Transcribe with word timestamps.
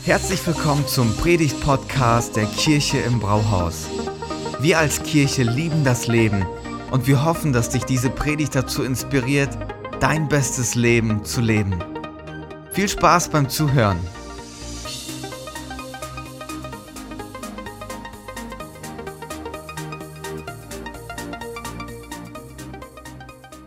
Herzlich 0.00 0.44
willkommen 0.46 0.86
zum 0.88 1.16
Predigt-Podcast 1.16 2.34
der 2.34 2.46
Kirche 2.46 2.98
im 2.98 3.20
Brauhaus. 3.20 3.88
Wir 4.60 4.78
als 4.78 5.02
Kirche 5.02 5.44
lieben 5.44 5.84
das 5.84 6.08
Leben 6.08 6.44
und 6.90 7.06
wir 7.06 7.24
hoffen, 7.24 7.52
dass 7.52 7.68
dich 7.70 7.84
diese 7.84 8.10
Predigt 8.10 8.54
dazu 8.56 8.82
inspiriert, 8.82 9.56
dein 10.00 10.28
bestes 10.28 10.74
Leben 10.74 11.24
zu 11.24 11.40
leben. 11.40 11.78
Viel 12.72 12.88
Spaß 12.88 13.28
beim 13.28 13.48
Zuhören. 13.48 14.00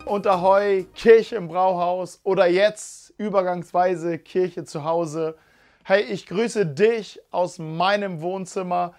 Und 0.05 0.27
Ahoi, 0.27 0.85
Kirche 0.93 1.35
im 1.35 1.47
Brauhaus 1.47 2.19
oder 2.23 2.47
jetzt 2.47 3.13
übergangsweise 3.17 4.19
Kirche 4.19 4.63
zu 4.63 4.83
Hause. 4.83 5.35
Hey, 5.87 6.01
ich 6.01 6.25
grüße 6.25 6.65
dich 6.65 7.21
aus 7.29 7.59
meinem 7.59 8.21
Wohnzimmer 8.21 8.95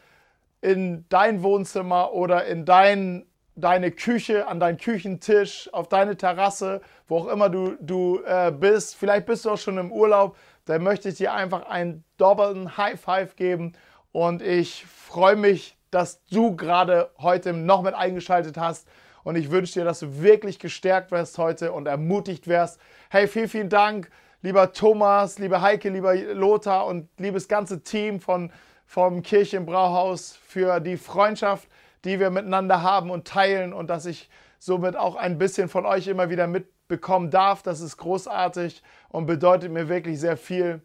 in 0.60 1.04
dein 1.08 1.42
Wohnzimmer 1.42 2.12
oder 2.12 2.44
in 2.44 2.64
dein, 2.64 3.26
deine 3.56 3.90
Küche, 3.90 4.46
an 4.46 4.60
deinen 4.60 4.78
Küchentisch, 4.78 5.68
auf 5.72 5.88
deine 5.88 6.16
Terrasse, 6.16 6.80
wo 7.08 7.18
auch 7.18 7.26
immer 7.26 7.48
du, 7.48 7.74
du 7.80 8.20
äh, 8.24 8.52
bist. 8.52 8.94
Vielleicht 8.94 9.26
bist 9.26 9.44
du 9.44 9.50
auch 9.50 9.58
schon 9.58 9.78
im 9.78 9.90
Urlaub. 9.90 10.36
Da 10.64 10.78
möchte 10.78 11.08
ich 11.08 11.16
dir 11.16 11.32
einfach 11.32 11.66
einen 11.66 12.04
doppelten 12.18 12.76
High 12.76 13.00
Five 13.00 13.34
geben. 13.34 13.72
Und 14.12 14.40
ich 14.40 14.86
freue 14.86 15.34
mich, 15.34 15.76
dass 15.90 16.22
du 16.26 16.54
gerade 16.54 17.10
heute 17.18 17.52
noch 17.52 17.82
mit 17.82 17.94
eingeschaltet 17.94 18.58
hast. 18.58 18.86
Und 19.24 19.34
ich 19.34 19.50
wünsche 19.50 19.72
dir, 19.72 19.84
dass 19.84 19.98
du 19.98 20.22
wirklich 20.22 20.60
gestärkt 20.60 21.10
wirst 21.10 21.36
heute 21.36 21.72
und 21.72 21.88
ermutigt 21.88 22.46
wirst. 22.46 22.78
Hey, 23.10 23.26
vielen, 23.26 23.48
vielen 23.48 23.70
Dank, 23.70 24.08
lieber 24.46 24.72
Thomas, 24.72 25.40
liebe 25.40 25.60
Heike, 25.60 25.88
lieber 25.88 26.14
Lothar 26.14 26.86
und 26.86 27.08
liebes 27.18 27.48
ganze 27.48 27.82
Team 27.82 28.20
von, 28.20 28.52
vom 28.86 29.24
Kirche 29.24 29.56
im 29.56 29.66
Brauhaus 29.66 30.38
für 30.46 30.78
die 30.78 30.96
Freundschaft, 30.96 31.68
die 32.04 32.20
wir 32.20 32.30
miteinander 32.30 32.80
haben 32.80 33.10
und 33.10 33.26
teilen 33.26 33.72
und 33.72 33.90
dass 33.90 34.06
ich 34.06 34.30
somit 34.60 34.94
auch 34.94 35.16
ein 35.16 35.36
bisschen 35.36 35.68
von 35.68 35.84
euch 35.84 36.06
immer 36.06 36.30
wieder 36.30 36.46
mitbekommen 36.46 37.32
darf. 37.32 37.64
Das 37.64 37.80
ist 37.80 37.96
großartig 37.96 38.84
und 39.08 39.26
bedeutet 39.26 39.72
mir 39.72 39.88
wirklich 39.88 40.20
sehr 40.20 40.36
viel. 40.36 40.80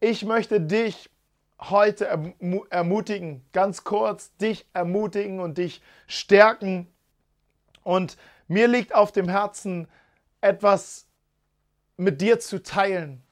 Ich 0.00 0.26
möchte 0.26 0.60
dich 0.60 1.08
heute 1.60 2.34
ermutigen, 2.68 3.42
ganz 3.54 3.84
kurz, 3.84 4.36
dich 4.36 4.66
ermutigen 4.74 5.40
und 5.40 5.56
dich 5.56 5.80
stärken 6.08 6.86
und 7.84 8.18
mir 8.48 8.68
liegt 8.68 8.94
auf 8.94 9.12
dem 9.12 9.30
Herzen, 9.30 9.88
etwas 10.42 11.07
mit 11.98 12.22
dir 12.22 12.40
zu 12.40 12.62
teilen. 12.62 13.22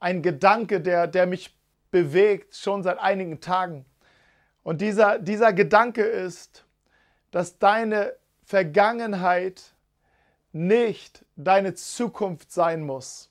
Ein 0.00 0.22
Gedanke, 0.22 0.80
der, 0.80 1.06
der 1.06 1.26
mich 1.26 1.56
bewegt, 1.92 2.56
schon 2.56 2.82
seit 2.82 2.98
einigen 2.98 3.40
Tagen. 3.40 3.84
Und 4.64 4.80
dieser, 4.80 5.18
dieser 5.20 5.52
Gedanke 5.52 6.02
ist, 6.02 6.64
dass 7.30 7.58
deine 7.58 8.14
Vergangenheit 8.42 9.74
nicht 10.52 11.24
deine 11.36 11.74
Zukunft 11.74 12.50
sein 12.50 12.82
muss. 12.82 13.30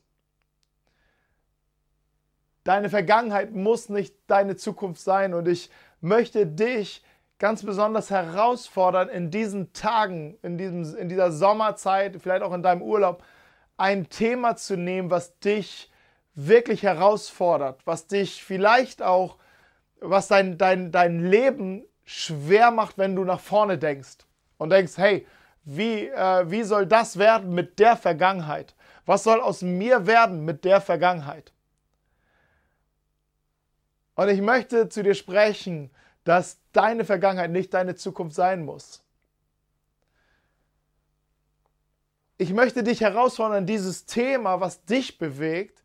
Deine 2.64 2.90
Vergangenheit 2.90 3.52
muss 3.52 3.90
nicht 3.90 4.16
deine 4.28 4.56
Zukunft 4.56 5.02
sein. 5.02 5.34
Und 5.34 5.48
ich 5.48 5.70
möchte 6.02 6.46
dich 6.46 7.04
ganz 7.40 7.64
besonders 7.64 8.10
herausfordern, 8.10 9.10
in 9.10 9.32
diesen 9.32 9.74
Tagen, 9.74 10.38
in, 10.44 10.58
diesem, 10.58 10.96
in 10.96 11.10
dieser 11.10 11.32
Sommerzeit, 11.32 12.16
vielleicht 12.22 12.44
auch 12.44 12.54
in 12.54 12.64
deinem 12.64 12.82
Urlaub, 12.82 13.24
ein 13.78 14.10
Thema 14.10 14.56
zu 14.56 14.78
nehmen, 14.78 15.10
was 15.10 15.40
dich 15.40 15.92
wirklich 16.36 16.84
herausfordert, 16.84 17.82
was 17.86 18.08
dich 18.08 18.44
vielleicht 18.44 19.02
auch, 19.02 19.38
was 20.00 20.28
dein, 20.28 20.58
dein, 20.58 20.92
dein 20.92 21.24
Leben 21.26 21.84
schwer 22.04 22.72
macht, 22.72 22.98
wenn 22.98 23.16
du 23.16 23.24
nach 23.24 23.40
vorne 23.40 23.78
denkst 23.78 24.26
und 24.58 24.70
denkst, 24.70 24.98
hey, 24.98 25.28
wie, 25.64 26.08
äh, 26.08 26.50
wie 26.50 26.64
soll 26.64 26.86
das 26.86 27.18
werden 27.18 27.54
mit 27.54 27.80
der 27.80 27.96
Vergangenheit? 27.96 28.76
Was 29.06 29.24
soll 29.24 29.40
aus 29.40 29.62
mir 29.62 30.08
werden 30.08 30.44
mit 30.44 30.66
der 30.66 30.82
Vergangenheit? 30.82 31.54
Und 34.16 34.30
ich 34.30 34.42
möchte 34.42 34.90
zu 34.90 35.04
dir 35.04 35.16
sprechen, 35.16 35.90
dass 36.24 36.60
deine 36.72 37.06
Vergangenheit 37.06 37.52
nicht 37.52 37.74
deine 37.74 37.96
Zukunft 37.96 38.36
sein 38.36 38.64
muss. 38.64 39.04
Ich 42.44 42.52
möchte 42.52 42.84
dich 42.84 43.00
herausfordern, 43.00 43.66
dieses 43.66 44.06
Thema, 44.06 44.60
was 44.60 44.84
dich 44.84 45.18
bewegt, 45.18 45.82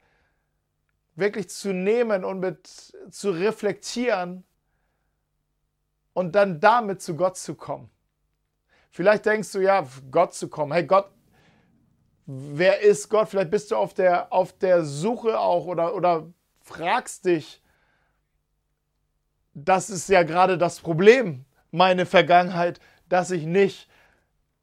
wirklich 1.15 1.51
zu 1.51 1.73
nehmen 1.73 2.25
und 2.25 2.41
mit 2.41 2.67
zu 3.13 3.31
reflektieren 3.31 4.43
und 6.15 6.35
dann 6.35 6.59
damit 6.59 7.01
zu 7.01 7.15
Gott 7.15 7.37
zu 7.37 7.55
kommen. 7.55 7.89
Vielleicht 8.91 9.25
denkst 9.27 9.53
du 9.53 9.61
ja, 9.61 9.87
Gott 10.11 10.35
zu 10.35 10.49
kommen. 10.49 10.73
Hey 10.73 10.83
Gott, 10.85 11.09
wer 12.27 12.81
ist 12.81 13.09
Gott? 13.09 13.29
Vielleicht 13.29 13.53
bist 13.53 13.71
du 13.71 13.77
auf 13.77 13.95
der, 13.95 14.33
auf 14.33 14.53
der 14.53 14.85
Suche 14.85 15.39
auch 15.39 15.65
oder, 15.65 15.95
oder 15.95 16.27
fragst 16.61 17.27
dich, 17.27 17.63
das 19.55 19.91
ist 19.91 20.09
ja 20.09 20.25
gerade 20.25 20.59
das 20.59 20.81
Problem, 20.81 21.45
meine 21.71 22.05
Vergangenheit, 22.05 22.81
dass 23.09 23.31
ich 23.31 23.47
nicht 23.47 23.89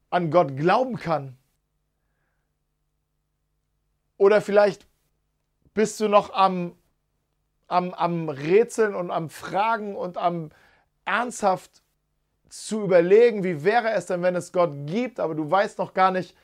an 0.09 0.29
Gott 0.29 0.57
glauben 0.57 0.97
kann. 0.97 1.37
Oder 4.17 4.41
vielleicht 4.41 4.87
bist 5.73 5.99
du 5.99 6.07
noch 6.07 6.33
am, 6.33 6.75
am, 7.67 7.93
am 7.93 8.29
Rätseln 8.29 8.95
und 8.95 9.11
am 9.11 9.29
Fragen 9.29 9.95
und 9.95 10.17
am 10.17 10.51
ernsthaft 11.03 11.83
zu 12.49 12.83
überlegen, 12.83 13.43
wie 13.43 13.63
wäre 13.63 13.91
es 13.91 14.05
denn, 14.05 14.21
wenn 14.21 14.35
es 14.35 14.51
Gott 14.51 14.71
gibt, 14.85 15.19
aber 15.19 15.35
du 15.35 15.49
weißt 15.49 15.77
noch 15.77 15.93
gar 15.93 16.11
nicht, 16.11 16.35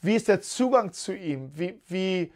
wie 0.00 0.14
ist 0.14 0.28
der 0.28 0.40
Zugang 0.40 0.92
zu 0.92 1.14
ihm? 1.14 1.50
Wie, 1.56 1.80
wie, 1.86 2.32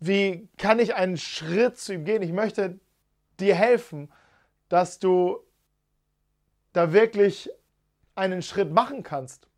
wie 0.00 0.48
kann 0.58 0.78
ich 0.78 0.94
einen 0.94 1.16
Schritt 1.16 1.78
zu 1.78 1.94
ihm 1.94 2.04
gehen? 2.04 2.22
Ich 2.22 2.32
möchte 2.32 2.78
dir 3.40 3.54
helfen, 3.54 4.12
dass 4.68 4.98
du 4.98 5.38
da 6.72 6.92
wirklich 6.92 7.50
einen 8.14 8.42
Schritt 8.42 8.72
machen 8.72 9.02
kannst. 9.02 9.48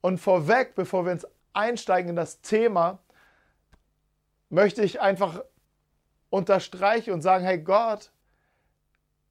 Und 0.00 0.18
vorweg, 0.18 0.74
bevor 0.74 1.04
wir 1.04 1.12
uns 1.12 1.26
einsteigen 1.52 2.10
in 2.10 2.16
das 2.16 2.40
Thema, 2.40 2.98
möchte 4.48 4.82
ich 4.82 5.00
einfach 5.00 5.42
unterstreichen 6.30 7.12
und 7.12 7.22
sagen, 7.22 7.44
hey 7.44 7.58
Gott 7.58 8.10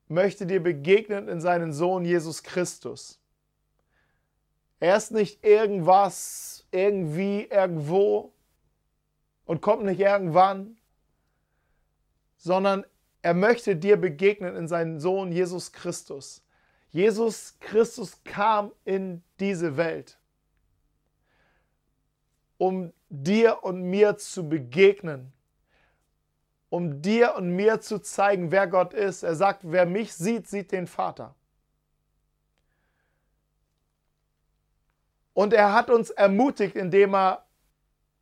möchte 0.07 0.45
dir 0.45 0.61
begegnen 0.61 1.27
in 1.27 1.39
seinen 1.39 1.71
Sohn 1.71 2.03
Jesus 2.03 2.43
Christus. 2.43 3.21
Er 4.79 4.97
ist 4.97 5.11
nicht 5.11 5.43
irgendwas, 5.43 6.65
irgendwie, 6.71 7.43
irgendwo 7.43 8.33
und 9.45 9.61
kommt 9.61 9.83
nicht 9.83 9.99
irgendwann, 9.99 10.77
sondern 12.37 12.85
er 13.21 13.33
möchte 13.33 13.75
dir 13.75 13.97
begegnen 13.97 14.55
in 14.55 14.67
seinen 14.67 14.99
Sohn 14.99 15.31
Jesus 15.31 15.71
Christus. 15.71 16.43
Jesus 16.91 17.57
Christus 17.59 18.23
kam 18.23 18.71
in 18.85 19.23
diese 19.39 19.77
Welt, 19.77 20.18
um 22.59 22.91
dir 23.07 23.63
und 23.63 23.81
mir 23.81 24.17
zu 24.17 24.47
begegnen, 24.47 25.31
um 26.69 27.01
dir 27.01 27.33
und 27.35 27.55
mir 27.55 27.79
zu 27.79 27.99
zeigen, 27.99 28.51
wer 28.51 28.67
Gott 28.67 28.93
ist. 28.93 29.23
Er 29.23 29.33
sagt, 29.33 29.61
wer 29.63 29.85
mich 29.85 30.13
sieht, 30.13 30.47
sieht 30.47 30.71
den 30.71 30.85
Vater. 30.85 31.33
Und 35.33 35.53
er 35.53 35.73
hat 35.73 35.89
uns 35.89 36.09
ermutigt, 36.09 36.75
indem 36.75 37.15
er 37.15 37.45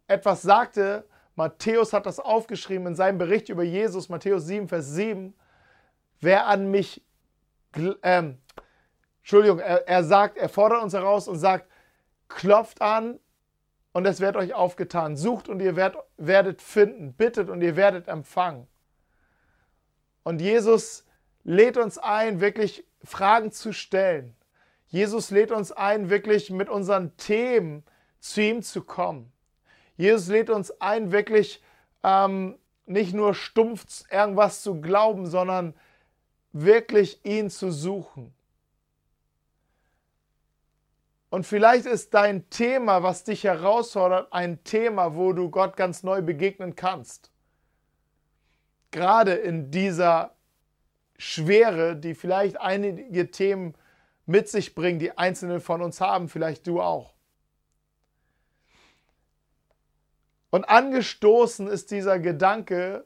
etwas 0.06 0.44
sagte, 0.44 1.06
Matthäus 1.36 1.92
hat 1.92 2.06
das 2.06 2.20
aufgeschrieben 2.20 2.88
in 2.88 2.96
seinem 2.96 3.18
Bericht 3.18 3.50
über 3.50 3.64
Jesus, 3.64 4.08
Matthäus 4.08 4.46
7, 4.46 4.68
Vers 4.68 4.92
7. 4.92 5.34
Wer 6.20 6.46
an 6.46 6.70
mich, 6.70 7.04
ähm, 8.04 8.38
Entschuldigung, 9.22 9.60
er, 9.60 9.88
er 9.88 10.04
sagt, 10.04 10.38
er 10.38 10.48
fordert 10.48 10.84
uns 10.84 10.94
heraus 10.94 11.28
und 11.28 11.40
sagt, 11.40 11.68
klopft 12.28 12.82
an 12.84 13.20
und 13.98 14.06
es 14.06 14.20
wird 14.20 14.36
euch 14.36 14.54
aufgetan. 14.54 15.16
Sucht 15.18 15.50
und 15.50 15.60
ihr 15.60 15.76
werdet, 15.76 16.62
finden. 16.62 17.14
Bittet 17.14 17.50
und 17.50 17.64
ihr 17.64 17.76
werdet 17.76 18.08
empfangen. 18.08 18.68
Und 20.22 20.40
Jesus 20.40 21.04
lädt 21.44 21.78
uns 21.78 21.98
ein, 21.98 22.40
wirklich 22.40 22.86
Fragen 23.04 23.52
zu 23.52 23.74
stellen. 23.74 24.36
Jesus 24.86 25.32
lädt 25.32 25.52
uns 25.52 25.72
ein, 25.72 26.12
wirklich 26.12 26.52
mit 26.52 26.70
unseren 26.70 27.18
Themen 27.18 27.84
zu 28.20 28.40
ihm 28.44 28.62
zu 28.62 28.84
kommen. 28.84 29.32
Jesus 29.96 30.28
lädt 30.28 30.52
uns 30.52 30.80
ein, 30.80 31.12
wirklich 31.12 31.64
ähm, 32.04 32.60
nicht 32.86 33.16
nur 33.16 33.34
stumpf 33.34 34.04
irgendwas 34.12 34.62
zu 34.62 34.80
glauben, 34.80 35.26
sondern 35.26 35.74
wirklich 36.52 37.26
ihn 37.26 37.50
zu 37.50 37.72
suchen. 37.72 38.32
Und 41.30 41.46
vielleicht 41.46 41.86
ist 41.86 42.14
dein 42.14 42.50
Thema, 42.50 43.04
was 43.04 43.24
dich 43.24 43.44
herausfordert, 43.44 44.32
ein 44.32 44.64
Thema, 44.64 45.16
wo 45.16 45.34
du 45.34 45.50
Gott 45.50 45.76
ganz 45.76 46.04
neu 46.04 46.22
begegnen 46.22 46.76
kannst. 46.76 47.32
gerade 48.92 49.34
in 49.34 49.72
dieser 49.72 50.36
Schwere, 51.18 51.96
die 51.96 52.16
vielleicht 52.16 52.60
einige 52.60 53.32
Themen 53.32 53.76
mit 54.26 54.50
sich 54.50 54.76
bringen, 54.76 55.00
die 55.00 55.18
einzelne 55.18 55.60
von 55.60 55.82
uns 55.82 56.02
haben, 56.02 56.30
vielleicht 56.30 56.68
du 56.68 56.82
auch. 56.82 57.14
Und 60.50 60.66
angestoßen 60.66 61.68
ist 61.68 61.92
dieser 61.92 62.20
Gedanke 62.20 63.06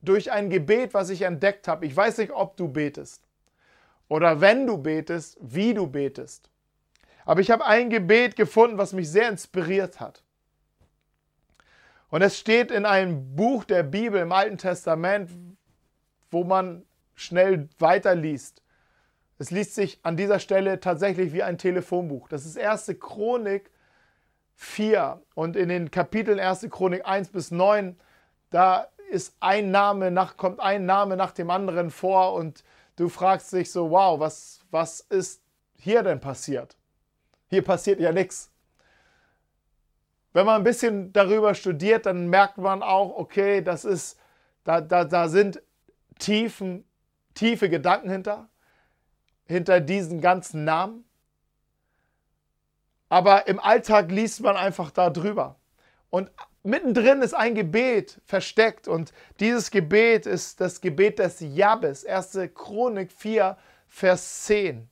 durch 0.00 0.30
ein 0.30 0.50
Gebet, 0.50 0.94
was 0.94 1.10
ich 1.10 1.22
entdeckt 1.22 1.68
habe. 1.68 1.86
Ich 1.86 1.96
weiß 1.96 2.18
nicht, 2.18 2.32
ob 2.32 2.56
du 2.56 2.68
betest 2.68 3.26
oder 4.08 4.40
wenn 4.40 4.66
du 4.66 4.78
betest, 4.78 5.38
wie 5.40 5.74
du 5.74 5.86
betest. 5.86 6.51
Aber 7.24 7.40
ich 7.40 7.50
habe 7.50 7.64
ein 7.64 7.90
Gebet 7.90 8.36
gefunden, 8.36 8.78
was 8.78 8.92
mich 8.92 9.10
sehr 9.10 9.28
inspiriert 9.28 10.00
hat. 10.00 10.22
Und 12.10 12.22
es 12.22 12.38
steht 12.38 12.70
in 12.70 12.84
einem 12.84 13.34
Buch 13.36 13.64
der 13.64 13.82
Bibel 13.82 14.20
im 14.20 14.32
Alten 14.32 14.58
Testament, 14.58 15.30
wo 16.30 16.44
man 16.44 16.84
schnell 17.14 17.68
weiterliest. 17.78 18.62
Es 19.38 19.50
liest 19.50 19.74
sich 19.74 19.98
an 20.02 20.16
dieser 20.16 20.38
Stelle 20.38 20.78
tatsächlich 20.80 21.32
wie 21.32 21.42
ein 21.42 21.58
Telefonbuch. 21.58 22.28
Das 22.28 22.44
ist 22.44 22.58
1. 22.58 22.96
Chronik 23.00 23.70
4 24.56 25.20
und 25.34 25.56
in 25.56 25.68
den 25.68 25.90
Kapiteln 25.90 26.38
1. 26.38 26.68
Chronik 26.70 27.06
1 27.06 27.30
bis 27.30 27.50
9, 27.50 27.98
da 28.50 28.88
ist 29.10 29.34
ein 29.40 29.70
Name 29.70 30.10
nach, 30.10 30.36
kommt 30.36 30.60
ein 30.60 30.86
Name 30.86 31.16
nach 31.16 31.32
dem 31.32 31.50
anderen 31.50 31.90
vor 31.90 32.34
und 32.34 32.62
du 32.96 33.08
fragst 33.08 33.52
dich 33.52 33.70
so, 33.70 33.90
wow, 33.90 34.20
was, 34.20 34.60
was 34.70 35.00
ist 35.00 35.42
hier 35.76 36.02
denn 36.02 36.20
passiert? 36.20 36.76
Hier 37.52 37.62
passiert 37.62 38.00
ja 38.00 38.12
nichts. 38.12 38.50
Wenn 40.32 40.46
man 40.46 40.62
ein 40.62 40.64
bisschen 40.64 41.12
darüber 41.12 41.54
studiert, 41.54 42.06
dann 42.06 42.28
merkt 42.28 42.56
man 42.56 42.82
auch, 42.82 43.14
okay, 43.14 43.60
das 43.60 43.84
ist, 43.84 44.18
da, 44.64 44.80
da, 44.80 45.04
da 45.04 45.28
sind 45.28 45.60
tiefen, 46.18 46.86
tiefe 47.34 47.68
Gedanken 47.68 48.08
hinter, 48.08 48.48
hinter 49.44 49.80
diesen 49.80 50.22
ganzen 50.22 50.64
Namen. 50.64 51.04
Aber 53.10 53.46
im 53.48 53.60
Alltag 53.60 54.10
liest 54.10 54.40
man 54.40 54.56
einfach 54.56 54.90
da 54.90 55.10
drüber. 55.10 55.60
Und 56.08 56.30
mittendrin 56.62 57.20
ist 57.20 57.34
ein 57.34 57.54
Gebet 57.54 58.18
versteckt 58.24 58.88
und 58.88 59.12
dieses 59.40 59.70
Gebet 59.70 60.24
ist 60.24 60.62
das 60.62 60.80
Gebet 60.80 61.18
des 61.18 61.40
Jabes, 61.40 62.06
1. 62.06 62.38
Chronik 62.54 63.12
4, 63.12 63.58
Vers 63.88 64.44
10. 64.44 64.88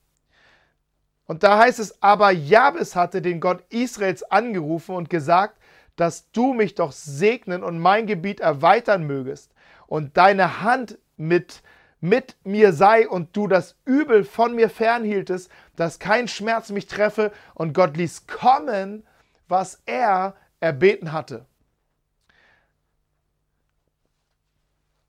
Und 1.27 1.43
da 1.43 1.57
heißt 1.59 1.79
es, 1.79 2.01
aber 2.01 2.31
Jabes 2.31 2.95
hatte 2.95 3.21
den 3.21 3.39
Gott 3.39 3.63
Israels 3.69 4.23
angerufen 4.23 4.95
und 4.95 5.09
gesagt, 5.09 5.57
dass 5.95 6.31
du 6.31 6.53
mich 6.53 6.75
doch 6.75 6.91
segnen 6.91 7.63
und 7.63 7.79
mein 7.79 8.07
Gebiet 8.07 8.39
erweitern 8.39 9.03
mögest 9.03 9.53
und 9.87 10.17
deine 10.17 10.61
Hand 10.61 10.97
mit, 11.17 11.61
mit 11.99 12.35
mir 12.43 12.73
sei 12.73 13.07
und 13.07 13.35
du 13.35 13.47
das 13.47 13.75
Übel 13.85 14.23
von 14.23 14.55
mir 14.55 14.69
fernhieltest, 14.69 15.49
dass 15.75 15.99
kein 15.99 16.27
Schmerz 16.27 16.69
mich 16.69 16.87
treffe 16.87 17.31
und 17.53 17.73
Gott 17.73 17.97
ließ 17.97 18.25
kommen, 18.27 19.05
was 19.47 19.81
er 19.85 20.35
erbeten 20.59 21.11
hatte. 21.11 21.45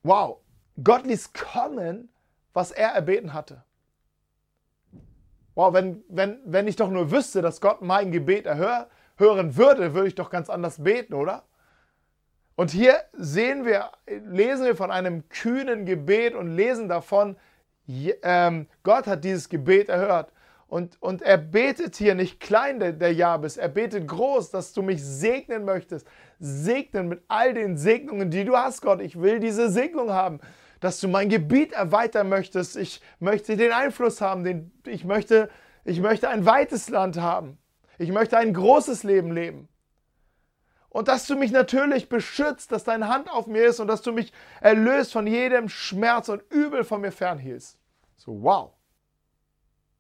Wow, 0.03 0.38
Gott 0.82 1.06
ließ 1.06 1.32
kommen, 1.32 2.09
was 2.53 2.73
er 2.73 2.91
erbeten 2.91 3.32
hatte. 3.32 3.62
Wow, 5.54 5.75
wenn, 5.75 6.02
wenn, 6.08 6.38
wenn 6.44 6.66
ich 6.66 6.76
doch 6.76 6.88
nur 6.88 7.10
wüsste, 7.10 7.43
dass 7.43 7.60
Gott 7.60 7.82
mein 7.82 8.10
Gebet 8.10 8.46
erhör, 8.46 8.88
hören 9.16 9.56
würde, 9.56 9.94
würde 9.94 10.08
ich 10.08 10.14
doch 10.14 10.31
ganz 10.31 10.49
anders 10.49 10.82
beten, 10.82 11.14
oder? 11.14 11.44
Und 12.54 12.70
hier 12.70 12.96
sehen 13.12 13.64
wir, 13.64 13.90
lesen 14.06 14.64
wir 14.64 14.76
von 14.76 14.90
einem 14.90 15.28
kühnen 15.28 15.84
Gebet 15.84 16.34
und 16.34 16.49
lesen 16.49 16.88
davon, 16.88 17.37
ähm, 17.88 18.66
Gott 18.82 19.06
hat 19.06 19.25
dieses 19.25 19.49
Gebet 19.49 19.88
erhört. 19.88 20.32
Und, 20.69 20.96
und 21.02 21.20
er 21.20 21.37
betet 21.37 21.96
hier 21.96 22.14
nicht 22.14 22.40
klein, 22.40 22.81
der, 22.81 22.93
der 22.93 23.12
Jabes, 23.12 23.58
er 23.58 23.69
betet 23.69 24.08
groß, 24.08 24.50
dass 24.50 24.72
du 24.72 24.81
mich 24.81 25.04
segnen 25.04 25.66
möchtest. 25.66 26.06
Segnen 26.38 27.08
mit 27.08 27.22
all 27.28 27.52
den 27.52 27.76
Segnungen, 27.76 28.31
die 28.31 28.44
du 28.44 28.56
hast, 28.56 28.81
Gott. 28.81 29.02
Ich 29.02 29.20
will 29.20 29.38
diese 29.38 29.70
Segnung 29.70 30.12
haben 30.12 30.40
dass 30.82 30.99
du 30.99 31.06
mein 31.06 31.29
Gebiet 31.29 31.73
erweitern 31.73 32.29
möchtest. 32.29 32.76
Ich 32.76 33.00
möchte 33.20 33.56
den 33.56 33.70
Einfluss 33.70 34.20
haben. 34.20 34.43
Den, 34.43 34.73
ich, 34.84 35.05
möchte, 35.05 35.49
ich 35.84 36.00
möchte 36.00 36.29
ein 36.29 36.44
weites 36.44 36.88
Land 36.88 37.19
haben. 37.19 37.56
Ich 37.99 38.11
möchte 38.11 38.37
ein 38.37 38.52
großes 38.52 39.05
Leben 39.05 39.31
leben. 39.31 39.69
Und 40.88 41.06
dass 41.06 41.29
du 41.29 41.37
mich 41.37 41.52
natürlich 41.52 42.08
beschützt, 42.08 42.73
dass 42.73 42.82
deine 42.82 43.06
Hand 43.06 43.31
auf 43.31 43.46
mir 43.46 43.64
ist 43.64 43.79
und 43.79 43.87
dass 43.87 44.02
du 44.02 44.11
mich 44.11 44.32
erlöst 44.61 45.12
von 45.12 45.29
jedem 45.29 45.69
Schmerz 45.69 46.29
und 46.29 46.43
Übel 46.50 46.82
von 46.82 47.00
mir 47.00 47.12
fernhielst. 47.12 47.78
So, 48.17 48.43
wow. 48.43 48.73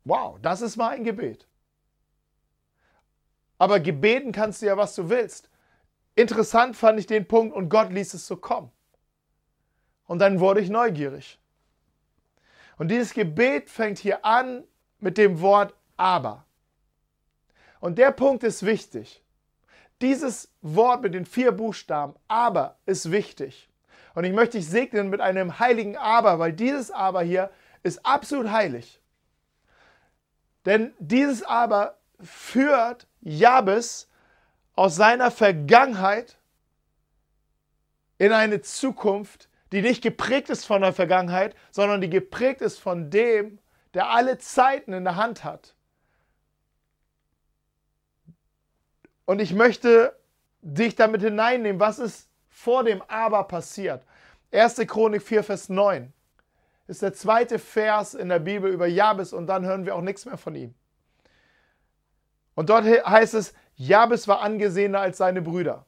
Wow, 0.04 0.40
das 0.42 0.62
ist 0.62 0.76
mein 0.76 1.04
Gebet. 1.04 1.46
Aber 3.56 3.78
gebeten 3.78 4.32
kannst 4.32 4.62
du 4.62 4.66
ja, 4.66 4.76
was 4.76 4.96
du 4.96 5.08
willst. 5.08 5.48
Interessant 6.16 6.76
fand 6.76 6.98
ich 6.98 7.06
den 7.06 7.28
Punkt 7.28 7.54
und 7.54 7.68
Gott 7.68 7.92
ließ 7.92 8.14
es 8.14 8.26
so 8.26 8.36
kommen. 8.36 8.72
Und 10.12 10.18
dann 10.18 10.40
wurde 10.40 10.60
ich 10.60 10.68
neugierig. 10.68 11.38
Und 12.76 12.88
dieses 12.88 13.14
Gebet 13.14 13.70
fängt 13.70 13.98
hier 13.98 14.26
an 14.26 14.62
mit 14.98 15.16
dem 15.16 15.40
Wort 15.40 15.72
aber. 15.96 16.44
Und 17.80 17.96
der 17.96 18.10
Punkt 18.10 18.44
ist 18.44 18.66
wichtig. 18.66 19.22
Dieses 20.02 20.52
Wort 20.60 21.00
mit 21.00 21.14
den 21.14 21.24
vier 21.24 21.50
Buchstaben 21.50 22.14
aber 22.28 22.76
ist 22.84 23.10
wichtig. 23.10 23.70
Und 24.14 24.24
ich 24.24 24.34
möchte 24.34 24.58
dich 24.58 24.68
segnen 24.68 25.08
mit 25.08 25.22
einem 25.22 25.58
heiligen 25.58 25.96
aber, 25.96 26.38
weil 26.38 26.52
dieses 26.52 26.90
aber 26.90 27.22
hier 27.22 27.50
ist 27.82 28.04
absolut 28.04 28.50
heilig. 28.50 29.00
Denn 30.66 30.92
dieses 30.98 31.42
aber 31.42 31.96
führt 32.20 33.06
Jabes 33.22 34.10
aus 34.74 34.94
seiner 34.94 35.30
Vergangenheit 35.30 36.36
in 38.18 38.32
eine 38.32 38.60
Zukunft, 38.60 39.48
die 39.72 39.82
nicht 39.82 40.02
geprägt 40.02 40.50
ist 40.50 40.66
von 40.66 40.82
der 40.82 40.92
Vergangenheit, 40.92 41.56
sondern 41.70 42.00
die 42.00 42.10
geprägt 42.10 42.60
ist 42.60 42.78
von 42.78 43.10
dem, 43.10 43.58
der 43.94 44.10
alle 44.10 44.38
Zeiten 44.38 44.92
in 44.92 45.04
der 45.04 45.16
Hand 45.16 45.44
hat. 45.44 45.74
Und 49.24 49.40
ich 49.40 49.54
möchte 49.54 50.16
dich 50.60 50.94
damit 50.94 51.22
hineinnehmen, 51.22 51.80
was 51.80 51.98
ist 51.98 52.28
vor 52.48 52.84
dem 52.84 53.02
Aber 53.08 53.44
passiert. 53.44 54.04
1. 54.52 54.76
Chronik 54.86 55.22
4, 55.22 55.42
Vers 55.42 55.68
9 55.68 56.12
ist 56.86 57.00
der 57.00 57.14
zweite 57.14 57.58
Vers 57.58 58.12
in 58.12 58.28
der 58.28 58.38
Bibel 58.38 58.70
über 58.70 58.86
Jabes 58.86 59.32
und 59.32 59.46
dann 59.46 59.64
hören 59.64 59.86
wir 59.86 59.96
auch 59.96 60.02
nichts 60.02 60.26
mehr 60.26 60.36
von 60.36 60.54
ihm. 60.54 60.74
Und 62.54 62.68
dort 62.68 62.84
heißt 62.84 63.34
es, 63.34 63.54
Jabes 63.74 64.28
war 64.28 64.42
angesehener 64.42 65.00
als 65.00 65.16
seine 65.16 65.40
Brüder. 65.40 65.86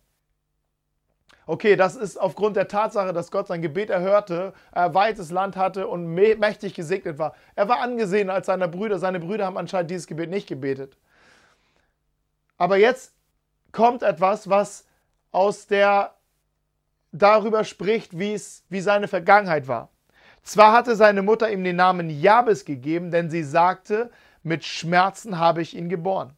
Okay, 1.46 1.76
das 1.76 1.94
ist 1.94 2.16
aufgrund 2.16 2.56
der 2.56 2.68
Tatsache, 2.68 3.12
dass 3.12 3.30
Gott 3.30 3.48
sein 3.48 3.60
Gebet 3.60 3.90
erhörte, 3.90 4.54
er 4.72 4.94
weites 4.94 5.30
Land 5.30 5.56
hatte 5.56 5.88
und 5.88 6.06
mächtig 6.06 6.74
gesegnet 6.74 7.18
war. 7.18 7.34
Er 7.54 7.68
war 7.68 7.80
angesehen 7.80 8.30
als 8.30 8.46
seine 8.46 8.66
Brüder. 8.66 8.98
Seine 8.98 9.20
Brüder 9.20 9.44
haben 9.44 9.58
anscheinend 9.58 9.90
dieses 9.90 10.06
Gebet 10.06 10.30
nicht 10.30 10.48
gebetet. 10.48 10.96
Aber 12.56 12.76
jetzt 12.78 13.12
kommt 13.72 14.02
etwas, 14.02 14.48
was 14.48 14.86
aus 15.32 15.66
der 15.66 16.14
darüber 17.12 17.64
spricht, 17.64 18.18
wie 18.18 18.32
es 18.32 18.64
wie 18.70 18.80
seine 18.80 19.08
Vergangenheit 19.08 19.68
war. 19.68 19.90
Zwar 20.42 20.72
hatte 20.72 20.96
seine 20.96 21.22
Mutter 21.22 21.50
ihm 21.50 21.64
den 21.64 21.76
Namen 21.76 22.10
Jabes 22.10 22.64
gegeben, 22.64 23.10
denn 23.10 23.30
sie 23.30 23.42
sagte, 23.42 24.10
mit 24.42 24.64
Schmerzen 24.64 25.38
habe 25.38 25.62
ich 25.62 25.76
ihn 25.76 25.88
geboren. 25.88 26.34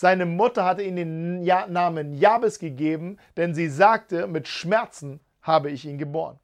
Seine 0.00 0.26
Mutter 0.26 0.64
hatte 0.64 0.84
ihm 0.84 0.94
den 0.94 1.42
Namen 1.42 2.14
Jabes 2.14 2.60
gegeben, 2.60 3.18
denn 3.36 3.52
sie 3.52 3.68
sagte, 3.68 4.28
mit 4.28 4.46
Schmerzen 4.46 5.18
habe 5.42 5.72
ich 5.72 5.84
ihn 5.86 5.98
geboren. 5.98 6.38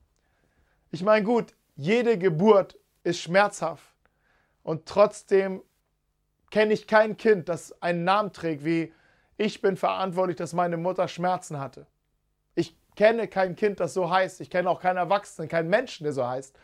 Ich 0.90 1.04
meine, 1.04 1.24
gut, 1.24 1.54
jede 1.76 2.18
Geburt 2.18 2.76
ist 3.04 3.20
schmerzhaft. 3.20 3.94
Und 4.64 4.86
trotzdem 4.86 5.62
kenne 6.50 6.72
ich 6.72 6.88
kein 6.88 7.16
Kind, 7.16 7.48
das 7.48 7.80
einen 7.80 8.02
Namen 8.02 8.32
trägt 8.32 8.64
wie 8.64 8.92
ich 9.36 9.62
bin 9.62 9.76
verantwortlich, 9.76 10.36
dass 10.36 10.52
meine 10.52 10.76
Mutter 10.76 11.06
Schmerzen 11.06 11.60
hatte. 11.60 11.86
Ich 12.56 12.76
kenne 12.96 13.28
kein 13.28 13.54
Kind, 13.54 13.78
das 13.78 13.94
so 13.94 14.10
heißt. 14.10 14.40
Ich 14.40 14.50
kenne 14.50 14.68
auch 14.68 14.80
keinen 14.80 14.96
Erwachsenen, 14.96 15.48
keinen 15.48 15.70
Menschen, 15.70 16.02
der 16.02 16.12
so 16.12 16.26
heißt. 16.26 16.58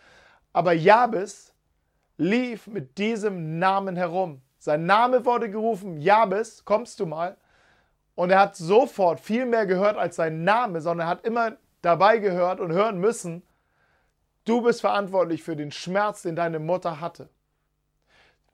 Aber 0.53 0.73
Jabes 0.73 1.55
lief 2.17 2.67
mit 2.67 2.99
diesem 2.99 3.61
Namen 3.61 3.95
herum. 3.95 4.43
Sein 4.61 4.85
Name 4.85 5.25
wurde 5.25 5.51
gerufen, 5.51 5.97
Jabes, 5.97 6.67
kommst 6.67 7.01
du 7.01 7.07
mal? 7.07 7.39
Und 8.15 8.29
er 8.31 8.41
hat 8.41 8.57
sofort 8.57 9.19
viel 9.19 9.47
mehr 9.47 9.65
gehört 9.65 9.97
als 9.97 10.17
sein 10.17 10.45
Name, 10.45 10.83
sondern 10.83 11.07
er 11.07 11.11
hat 11.11 11.27
immer 11.27 11.57
dabei 11.81 12.19
gehört 12.19 12.61
und 12.61 12.71
hören 12.71 12.99
müssen, 12.99 13.43
du 14.45 14.61
bist 14.61 14.83
verantwortlich 14.83 15.43
für 15.43 15.57
den 15.57 15.73
Schmerz, 15.73 16.21
den 16.21 16.37
deine 16.37 16.59
Mutter 16.59 17.01
hatte. 17.01 17.31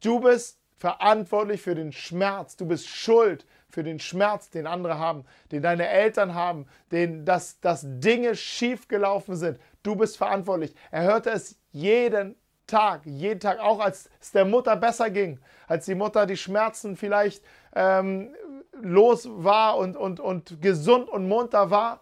Du 0.00 0.20
bist 0.20 0.60
verantwortlich 0.76 1.60
für 1.60 1.74
den 1.74 1.90
Schmerz, 1.90 2.56
du 2.56 2.66
bist 2.66 2.86
schuld 2.86 3.44
für 3.68 3.82
den 3.82 3.98
Schmerz, 3.98 4.48
den 4.48 4.68
andere 4.68 5.00
haben, 5.00 5.24
den 5.50 5.62
deine 5.62 5.88
Eltern 5.88 6.34
haben, 6.34 6.68
den, 6.92 7.24
dass, 7.24 7.58
dass 7.58 7.84
Dinge 7.84 8.36
schiefgelaufen 8.36 9.34
sind. 9.34 9.58
Du 9.82 9.96
bist 9.96 10.18
verantwortlich. 10.18 10.72
Er 10.92 11.02
hörte 11.02 11.30
es 11.30 11.58
jeden 11.72 12.36
Tag, 12.66 13.02
jeden 13.04 13.40
Tag, 13.40 13.60
auch 13.60 13.80
als 13.80 14.10
es 14.20 14.32
der 14.32 14.44
Mutter 14.44 14.76
besser 14.76 15.10
ging, 15.10 15.38
als 15.68 15.84
die 15.84 15.94
Mutter 15.94 16.26
die 16.26 16.36
Schmerzen 16.36 16.96
vielleicht 16.96 17.44
ähm, 17.74 18.34
los 18.72 19.28
war 19.30 19.76
und, 19.78 19.96
und, 19.96 20.20
und 20.20 20.60
gesund 20.60 21.08
und 21.08 21.28
munter 21.28 21.70
war. 21.70 22.00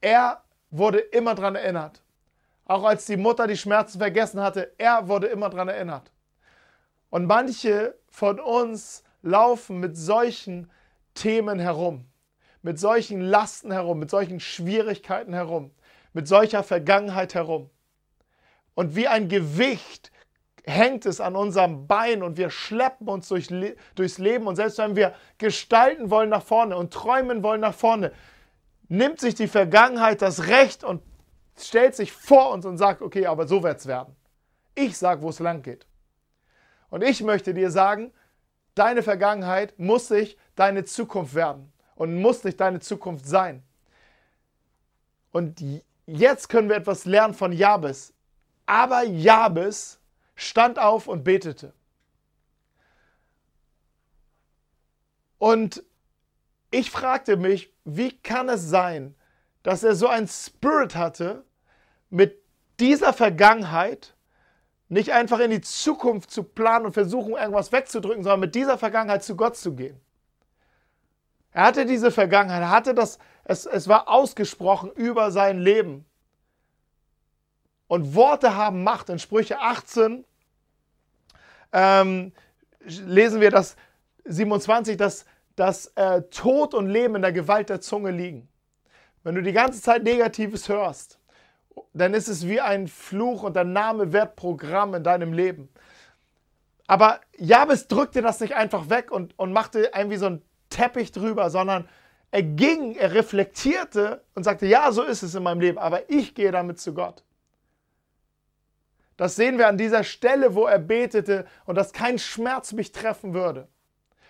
Er 0.00 0.42
wurde 0.70 0.98
immer 0.98 1.34
daran 1.34 1.56
erinnert. 1.56 2.02
Auch 2.64 2.84
als 2.84 3.06
die 3.06 3.16
Mutter 3.16 3.46
die 3.46 3.56
Schmerzen 3.56 3.98
vergessen 3.98 4.40
hatte, 4.40 4.72
er 4.78 5.08
wurde 5.08 5.28
immer 5.28 5.50
daran 5.50 5.68
erinnert. 5.68 6.10
Und 7.10 7.26
manche 7.26 7.96
von 8.08 8.40
uns 8.40 9.04
laufen 9.22 9.78
mit 9.78 9.96
solchen 9.96 10.70
Themen 11.14 11.58
herum, 11.58 12.06
mit 12.62 12.78
solchen 12.78 13.20
Lasten 13.20 13.72
herum, 13.72 13.98
mit 13.98 14.10
solchen 14.10 14.40
Schwierigkeiten 14.40 15.32
herum, 15.32 15.70
mit 16.12 16.26
solcher 16.28 16.62
Vergangenheit 16.62 17.34
herum. 17.34 17.70
Und 18.76 18.94
wie 18.94 19.08
ein 19.08 19.30
Gewicht 19.30 20.12
hängt 20.64 21.06
es 21.06 21.18
an 21.18 21.34
unserem 21.34 21.86
Bein 21.86 22.22
und 22.22 22.36
wir 22.36 22.50
schleppen 22.50 23.08
uns 23.08 23.26
durch, 23.26 23.48
durchs 23.94 24.18
Leben. 24.18 24.46
Und 24.46 24.56
selbst 24.56 24.76
wenn 24.76 24.94
wir 24.94 25.14
gestalten 25.38 26.10
wollen 26.10 26.28
nach 26.28 26.42
vorne 26.42 26.76
und 26.76 26.92
träumen 26.92 27.42
wollen 27.42 27.62
nach 27.62 27.74
vorne, 27.74 28.12
nimmt 28.88 29.18
sich 29.18 29.34
die 29.34 29.48
Vergangenheit 29.48 30.20
das 30.20 30.48
Recht 30.48 30.84
und 30.84 31.02
stellt 31.58 31.96
sich 31.96 32.12
vor 32.12 32.50
uns 32.50 32.66
und 32.66 32.76
sagt, 32.76 33.00
okay, 33.00 33.24
aber 33.26 33.48
so 33.48 33.62
wird 33.62 33.78
es 33.78 33.86
werden. 33.86 34.14
Ich 34.74 34.98
sage, 34.98 35.22
wo 35.22 35.30
es 35.30 35.38
lang 35.38 35.62
geht. 35.62 35.86
Und 36.90 37.02
ich 37.02 37.22
möchte 37.22 37.54
dir 37.54 37.70
sagen, 37.70 38.12
deine 38.74 39.02
Vergangenheit 39.02 39.78
muss 39.78 40.08
sich 40.08 40.36
deine 40.54 40.84
Zukunft 40.84 41.34
werden 41.34 41.72
und 41.94 42.20
muss 42.20 42.44
nicht 42.44 42.60
deine 42.60 42.80
Zukunft 42.80 43.26
sein. 43.26 43.62
Und 45.32 45.64
jetzt 46.04 46.50
können 46.50 46.68
wir 46.68 46.76
etwas 46.76 47.06
lernen 47.06 47.32
von 47.32 47.52
Jabes. 47.52 48.12
Aber 48.66 49.04
Jabes 49.04 50.00
stand 50.34 50.78
auf 50.78 51.06
und 51.06 51.24
betete. 51.24 51.72
Und 55.38 55.84
ich 56.70 56.90
fragte 56.90 57.36
mich, 57.36 57.72
wie 57.84 58.12
kann 58.12 58.48
es 58.48 58.68
sein, 58.68 59.14
dass 59.62 59.82
er 59.82 59.94
so 59.94 60.08
ein 60.08 60.28
Spirit 60.28 60.96
hatte, 60.96 61.44
mit 62.10 62.42
dieser 62.78 63.12
Vergangenheit 63.12 64.14
nicht 64.88 65.12
einfach 65.12 65.40
in 65.40 65.50
die 65.50 65.60
Zukunft 65.60 66.30
zu 66.30 66.44
planen 66.44 66.86
und 66.86 66.92
versuchen, 66.92 67.32
irgendwas 67.32 67.72
wegzudrücken, 67.72 68.22
sondern 68.22 68.40
mit 68.40 68.54
dieser 68.54 68.78
Vergangenheit 68.78 69.24
zu 69.24 69.36
Gott 69.36 69.56
zu 69.56 69.74
gehen. 69.74 70.00
Er 71.50 71.64
hatte 71.64 71.86
diese 71.86 72.10
Vergangenheit, 72.10 72.60
er 72.62 72.70
hatte 72.70 72.94
das, 72.94 73.18
es, 73.44 73.66
es 73.66 73.88
war 73.88 74.08
ausgesprochen 74.08 74.90
über 74.92 75.30
sein 75.30 75.58
Leben. 75.58 76.04
Und 77.88 78.14
Worte 78.14 78.56
haben 78.56 78.82
Macht. 78.82 79.08
In 79.08 79.18
Sprüche 79.18 79.60
18 79.60 80.24
ähm, 81.72 82.32
lesen 82.80 83.40
wir 83.40 83.50
das 83.50 83.76
27, 84.24 84.96
dass, 84.96 85.24
dass 85.54 85.86
äh, 85.94 86.22
Tod 86.30 86.74
und 86.74 86.88
Leben 86.88 87.16
in 87.16 87.22
der 87.22 87.32
Gewalt 87.32 87.68
der 87.68 87.80
Zunge 87.80 88.10
liegen. 88.10 88.48
Wenn 89.22 89.34
du 89.34 89.42
die 89.42 89.52
ganze 89.52 89.80
Zeit 89.80 90.04
Negatives 90.04 90.68
hörst, 90.68 91.18
dann 91.92 92.14
ist 92.14 92.28
es 92.28 92.46
wie 92.46 92.60
ein 92.60 92.88
Fluch 92.88 93.42
und 93.42 93.56
der 93.56 93.64
Name 93.64 94.12
wird 94.12 94.36
Programm 94.36 94.94
in 94.94 95.02
deinem 95.02 95.32
Leben. 95.32 95.68
Aber 96.86 97.20
Jabes 97.36 97.88
drückte 97.88 98.22
das 98.22 98.40
nicht 98.40 98.54
einfach 98.54 98.88
weg 98.88 99.10
und, 99.10 99.36
und 99.38 99.52
machte 99.52 99.90
irgendwie 99.94 100.16
so 100.16 100.26
einen 100.26 100.42
Teppich 100.70 101.10
drüber, 101.10 101.50
sondern 101.50 101.88
er 102.30 102.42
ging, 102.42 102.94
er 102.94 103.12
reflektierte 103.12 104.22
und 104.34 104.44
sagte, 104.44 104.66
ja, 104.66 104.92
so 104.92 105.02
ist 105.02 105.22
es 105.22 105.34
in 105.34 105.42
meinem 105.42 105.60
Leben, 105.60 105.78
aber 105.78 106.08
ich 106.10 106.34
gehe 106.34 106.52
damit 106.52 106.78
zu 106.80 106.94
Gott. 106.94 107.24
Das 109.16 109.36
sehen 109.36 109.58
wir 109.58 109.68
an 109.68 109.78
dieser 109.78 110.04
Stelle, 110.04 110.54
wo 110.54 110.66
er 110.66 110.78
betete 110.78 111.46
und 111.64 111.76
dass 111.76 111.92
kein 111.92 112.18
Schmerz 112.18 112.72
mich 112.72 112.92
treffen 112.92 113.32
würde 113.32 113.68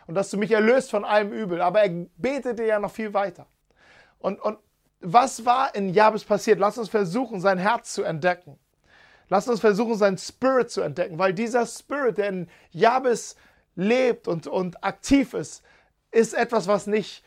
und 0.07 0.15
dass 0.15 0.31
du 0.31 0.39
mich 0.39 0.53
erlöst 0.53 0.91
von 0.91 1.05
allem 1.05 1.33
Übel. 1.33 1.61
Aber 1.61 1.83
er 1.83 2.07
betete 2.17 2.65
ja 2.65 2.79
noch 2.79 2.93
viel 2.93 3.13
weiter. 3.13 3.47
Und, 4.19 4.41
und 4.41 4.59
was 5.01 5.45
war 5.45 5.75
in 5.75 5.93
Jabes 5.93 6.25
passiert? 6.25 6.59
Lass 6.59 6.79
uns 6.79 6.89
versuchen, 6.89 7.41
sein 7.41 7.59
Herz 7.59 7.93
zu 7.93 8.03
entdecken. 8.03 8.59
Lass 9.29 9.49
uns 9.49 9.61
versuchen, 9.61 9.97
seinen 9.97 10.19
Spirit 10.19 10.71
zu 10.71 10.83
entdecken, 10.83 11.19
weil 11.19 11.35
dieser 11.35 11.67
Spirit, 11.67 12.19
der 12.19 12.29
in 12.29 12.49
Jabes 12.71 13.35
lebt 13.75 14.29
und, 14.29 14.47
und 14.47 14.85
aktiv 14.85 15.35
ist, 15.35 15.65
ist 16.13 16.33
etwas, 16.33 16.69
was 16.69 16.87
nicht 16.87 17.25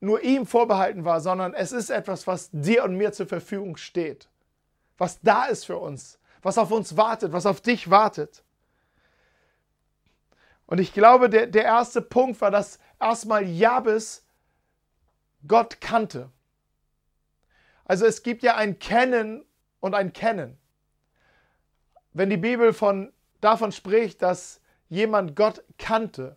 nur 0.00 0.22
ihm 0.22 0.46
vorbehalten 0.46 1.06
war, 1.06 1.22
sondern 1.22 1.54
es 1.54 1.72
ist 1.72 1.88
etwas, 1.88 2.26
was 2.26 2.50
dir 2.52 2.84
und 2.84 2.96
mir 2.96 3.12
zur 3.12 3.26
Verfügung 3.26 3.78
steht. 3.78 4.28
Was 4.98 5.20
da 5.22 5.46
ist 5.46 5.64
für 5.64 5.78
uns 5.78 6.18
was 6.46 6.58
auf 6.58 6.70
uns 6.70 6.96
wartet, 6.96 7.32
was 7.32 7.44
auf 7.44 7.60
dich 7.60 7.90
wartet. 7.90 8.44
Und 10.66 10.78
ich 10.78 10.92
glaube, 10.92 11.28
der, 11.28 11.48
der 11.48 11.64
erste 11.64 12.00
Punkt 12.00 12.40
war, 12.40 12.52
dass 12.52 12.78
erstmal 13.00 13.44
Jabes 13.48 14.24
Gott 15.48 15.80
kannte. 15.80 16.30
Also 17.84 18.06
es 18.06 18.22
gibt 18.22 18.44
ja 18.44 18.54
ein 18.54 18.78
Kennen 18.78 19.44
und 19.80 19.94
ein 19.94 20.12
Kennen. 20.12 20.56
Wenn 22.12 22.30
die 22.30 22.36
Bibel 22.36 22.72
von, 22.72 23.12
davon 23.40 23.72
spricht, 23.72 24.22
dass 24.22 24.60
jemand 24.88 25.34
Gott 25.34 25.64
kannte, 25.78 26.36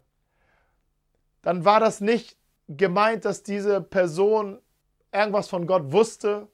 dann 1.43 1.65
war 1.65 1.79
das 1.79 2.01
nicht 2.01 2.35
gemeint, 2.67 3.25
dass 3.25 3.43
diese 3.43 3.79
Person 3.79 4.59
irgendwas 5.11 5.49
von 5.49 5.67
Gott 5.67 5.91
wusste 5.91 6.47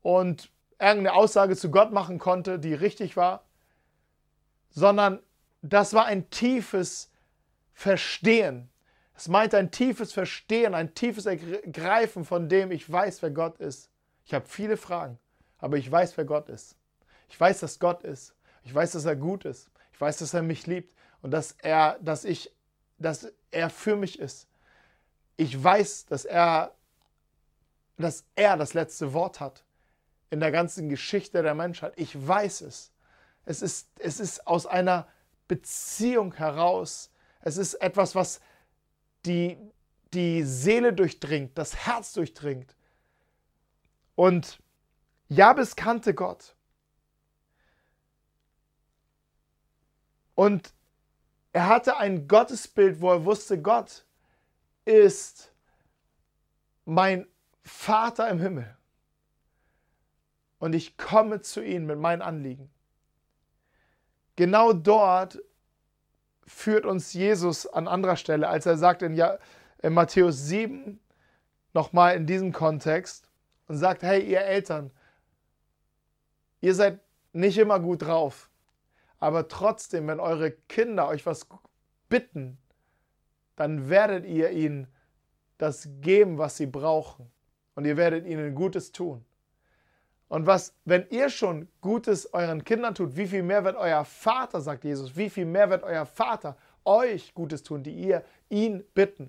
und 0.00 0.52
irgendeine 0.82 1.14
Aussage 1.14 1.56
zu 1.56 1.70
Gott 1.70 1.92
machen 1.92 2.18
konnte, 2.18 2.58
die 2.58 2.74
richtig 2.74 3.16
war, 3.16 3.44
sondern 4.70 5.20
das 5.62 5.94
war 5.94 6.06
ein 6.06 6.28
tiefes 6.30 7.10
Verstehen. 7.72 8.68
Es 9.14 9.28
meinte 9.28 9.56
ein 9.56 9.70
tiefes 9.70 10.12
Verstehen, 10.12 10.74
ein 10.74 10.94
tiefes 10.94 11.26
Ergreifen 11.26 12.24
von 12.24 12.48
dem, 12.48 12.72
ich 12.72 12.90
weiß, 12.90 13.22
wer 13.22 13.30
Gott 13.30 13.58
ist. 13.58 13.90
Ich 14.24 14.34
habe 14.34 14.44
viele 14.46 14.76
Fragen, 14.76 15.18
aber 15.58 15.76
ich 15.76 15.90
weiß, 15.90 16.16
wer 16.16 16.24
Gott 16.24 16.48
ist. 16.48 16.76
Ich 17.28 17.38
weiß, 17.38 17.60
dass 17.60 17.78
Gott 17.78 18.02
ist. 18.02 18.34
Ich 18.64 18.74
weiß, 18.74 18.92
dass 18.92 19.04
er 19.04 19.16
gut 19.16 19.44
ist. 19.44 19.70
Ich 19.92 20.00
weiß, 20.00 20.18
dass 20.18 20.34
er 20.34 20.42
mich 20.42 20.66
liebt 20.66 20.96
und 21.22 21.30
dass 21.30 21.52
er, 21.62 21.98
dass 22.00 22.24
ich, 22.24 22.52
dass 22.98 23.32
er 23.50 23.70
für 23.70 23.94
mich 23.94 24.18
ist. 24.18 24.48
Ich 25.36 25.62
weiß, 25.62 26.06
dass 26.06 26.24
er, 26.24 26.74
dass 27.98 28.24
er 28.34 28.56
das 28.56 28.74
letzte 28.74 29.12
Wort 29.12 29.38
hat 29.38 29.62
in 30.32 30.40
der 30.40 30.50
ganzen 30.50 30.88
Geschichte 30.88 31.42
der 31.42 31.54
Menschheit. 31.54 31.92
Ich 31.96 32.26
weiß 32.26 32.62
es. 32.62 32.90
Es 33.44 33.60
ist, 33.60 33.90
es 33.98 34.18
ist 34.18 34.46
aus 34.46 34.64
einer 34.64 35.06
Beziehung 35.46 36.32
heraus. 36.32 37.10
Es 37.42 37.58
ist 37.58 37.74
etwas, 37.74 38.14
was 38.14 38.40
die, 39.26 39.58
die 40.14 40.42
Seele 40.42 40.94
durchdringt, 40.94 41.58
das 41.58 41.86
Herz 41.86 42.14
durchdringt. 42.14 42.74
Und 44.14 44.58
Jabes 45.28 45.76
kannte 45.76 46.14
Gott. 46.14 46.56
Und 50.34 50.72
er 51.52 51.68
hatte 51.68 51.98
ein 51.98 52.26
Gottesbild, 52.26 53.02
wo 53.02 53.10
er 53.10 53.26
wusste, 53.26 53.60
Gott 53.60 54.06
ist 54.86 55.52
mein 56.86 57.26
Vater 57.64 58.30
im 58.30 58.40
Himmel 58.40 58.74
und 60.62 60.76
ich 60.76 60.96
komme 60.96 61.40
zu 61.40 61.60
ihnen 61.60 61.86
mit 61.86 61.98
meinen 61.98 62.22
Anliegen. 62.22 62.70
Genau 64.36 64.72
dort 64.72 65.42
führt 66.46 66.86
uns 66.86 67.12
Jesus 67.12 67.66
an 67.66 67.88
anderer 67.88 68.14
Stelle, 68.14 68.48
als 68.48 68.64
er 68.64 68.76
sagt 68.76 69.02
in, 69.02 69.14
ja 69.16 69.38
in 69.82 69.92
Matthäus 69.92 70.46
7, 70.46 71.00
nochmal 71.74 72.14
in 72.14 72.26
diesem 72.26 72.52
Kontext, 72.52 73.28
und 73.66 73.76
sagt, 73.76 74.04
hey 74.04 74.22
ihr 74.22 74.42
Eltern, 74.42 74.92
ihr 76.60 76.76
seid 76.76 77.00
nicht 77.32 77.58
immer 77.58 77.80
gut 77.80 78.02
drauf, 78.02 78.48
aber 79.18 79.48
trotzdem, 79.48 80.06
wenn 80.06 80.20
eure 80.20 80.52
Kinder 80.52 81.08
euch 81.08 81.26
was 81.26 81.48
bitten, 82.08 82.56
dann 83.56 83.88
werdet 83.88 84.26
ihr 84.26 84.50
ihnen 84.50 84.86
das 85.58 85.88
geben, 86.02 86.38
was 86.38 86.56
sie 86.56 86.66
brauchen. 86.66 87.32
Und 87.74 87.84
ihr 87.84 87.96
werdet 87.96 88.26
ihnen 88.26 88.54
Gutes 88.54 88.92
tun. 88.92 89.24
Und 90.32 90.46
was, 90.46 90.72
wenn 90.86 91.06
ihr 91.10 91.28
schon 91.28 91.68
Gutes 91.82 92.32
euren 92.32 92.64
Kindern 92.64 92.94
tut, 92.94 93.18
wie 93.18 93.26
viel 93.26 93.42
mehr 93.42 93.64
wird 93.64 93.76
euer 93.76 94.02
Vater, 94.06 94.62
sagt 94.62 94.82
Jesus, 94.82 95.14
wie 95.14 95.28
viel 95.28 95.44
mehr 95.44 95.68
wird 95.68 95.82
euer 95.82 96.06
Vater 96.06 96.56
euch 96.86 97.34
Gutes 97.34 97.62
tun, 97.62 97.82
die 97.82 97.92
ihr 97.92 98.24
ihn 98.48 98.82
bitten. 98.94 99.28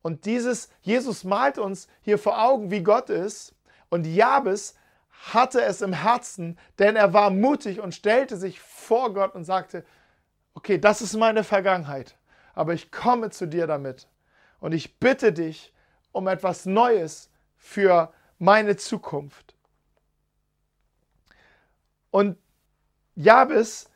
Und 0.00 0.26
dieses, 0.26 0.68
Jesus 0.80 1.24
malt 1.24 1.58
uns 1.58 1.88
hier 2.02 2.18
vor 2.18 2.40
Augen, 2.40 2.70
wie 2.70 2.84
Gott 2.84 3.10
ist. 3.10 3.52
Und 3.88 4.06
Jabes 4.06 4.76
hatte 5.32 5.60
es 5.62 5.82
im 5.82 5.92
Herzen, 5.92 6.56
denn 6.78 6.94
er 6.94 7.12
war 7.12 7.30
mutig 7.30 7.80
und 7.80 7.96
stellte 7.96 8.36
sich 8.36 8.60
vor 8.60 9.12
Gott 9.12 9.34
und 9.34 9.42
sagte, 9.42 9.84
okay, 10.54 10.78
das 10.78 11.02
ist 11.02 11.16
meine 11.16 11.42
Vergangenheit. 11.42 12.16
aber 12.54 12.74
ich 12.74 12.92
komme 12.92 13.30
zu 13.30 13.48
dir 13.48 13.66
damit. 13.66 14.06
Und 14.60 14.70
ich 14.70 15.00
bitte 15.00 15.32
dich 15.32 15.72
um 16.12 16.28
etwas 16.28 16.64
Neues 16.64 17.28
für 17.56 18.12
meine 18.38 18.76
Zukunft. 18.76 19.43
Und 22.14 22.38
Jabes 23.16 23.90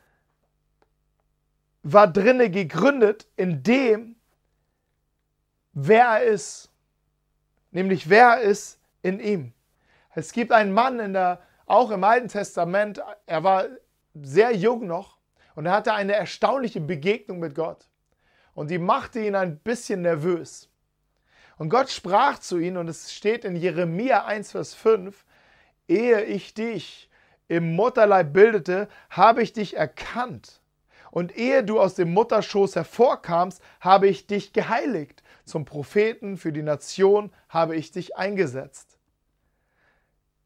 war 1.83 2.05
drinne 2.05 2.51
gegründet 2.51 3.25
in 3.37 3.63
dem, 3.63 4.17
wer 5.71 6.03
er 6.03 6.23
ist. 6.23 6.69
Nämlich 7.71 8.09
wer 8.09 8.31
er 8.31 8.41
ist 8.41 8.77
in 9.03 9.21
ihm. 9.21 9.53
Es 10.13 10.33
gibt 10.33 10.51
einen 10.51 10.73
Mann 10.73 10.99
in 10.99 11.13
der, 11.13 11.41
auch 11.65 11.91
im 11.91 12.03
Alten 12.03 12.27
Testament, 12.27 13.01
er 13.25 13.45
war 13.45 13.67
sehr 14.13 14.53
jung 14.53 14.85
noch 14.85 15.17
und 15.55 15.67
er 15.67 15.71
hatte 15.71 15.93
eine 15.93 16.11
erstaunliche 16.11 16.81
Begegnung 16.81 17.39
mit 17.39 17.55
Gott. 17.55 17.87
Und 18.53 18.69
die 18.69 18.79
machte 18.79 19.21
ihn 19.21 19.35
ein 19.35 19.59
bisschen 19.59 20.01
nervös. 20.01 20.67
Und 21.57 21.69
Gott 21.69 21.89
sprach 21.89 22.39
zu 22.39 22.57
ihm, 22.57 22.75
und 22.75 22.89
es 22.89 23.13
steht 23.13 23.45
in 23.45 23.55
Jeremia 23.55 24.25
1, 24.25 24.51
Vers 24.51 24.73
5, 24.73 25.23
ehe 25.87 26.21
ich 26.25 26.53
dich 26.53 27.08
im 27.49 27.75
Mutterleib 27.75 28.31
bildete, 28.31 28.87
habe 29.09 29.43
ich 29.43 29.51
dich 29.51 29.75
erkannt. 29.75 30.61
Und 31.11 31.35
ehe 31.35 31.63
du 31.63 31.79
aus 31.79 31.95
dem 31.95 32.13
Mutterschoß 32.13 32.75
hervorkamst, 32.75 33.61
habe 33.81 34.07
ich 34.07 34.27
dich 34.27 34.53
geheiligt. 34.53 35.23
Zum 35.43 35.65
Propheten 35.65 36.37
für 36.37 36.53
die 36.53 36.61
Nation 36.61 37.31
habe 37.49 37.75
ich 37.75 37.91
dich 37.91 38.15
eingesetzt. 38.15 38.99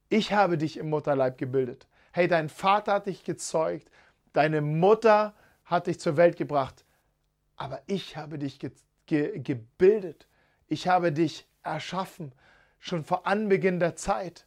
Ich 0.08 0.32
habe 0.32 0.58
dich 0.58 0.78
im 0.78 0.90
Mutterleib 0.90 1.38
gebildet. 1.38 1.88
Hey, 2.14 2.28
dein 2.28 2.48
Vater 2.48 2.94
hat 2.94 3.08
dich 3.08 3.24
gezeugt, 3.24 3.90
deine 4.32 4.62
Mutter 4.62 5.34
hat 5.66 5.88
dich 5.88 6.00
zur 6.00 6.16
Welt 6.16 6.38
gebracht, 6.38 6.86
aber 7.58 7.82
ich 7.88 8.16
habe 8.16 8.38
dich 8.38 8.60
ge 8.60 8.72
ge 9.06 9.40
gebildet. 9.40 10.28
Ich 10.68 10.88
habe 10.88 11.12
dich 11.12 11.48
erschaffen, 11.64 12.32
schon 12.80 13.04
vor 13.04 13.28
Anbeginn 13.28 13.80
der 13.80 13.96
Zeit. 13.96 14.46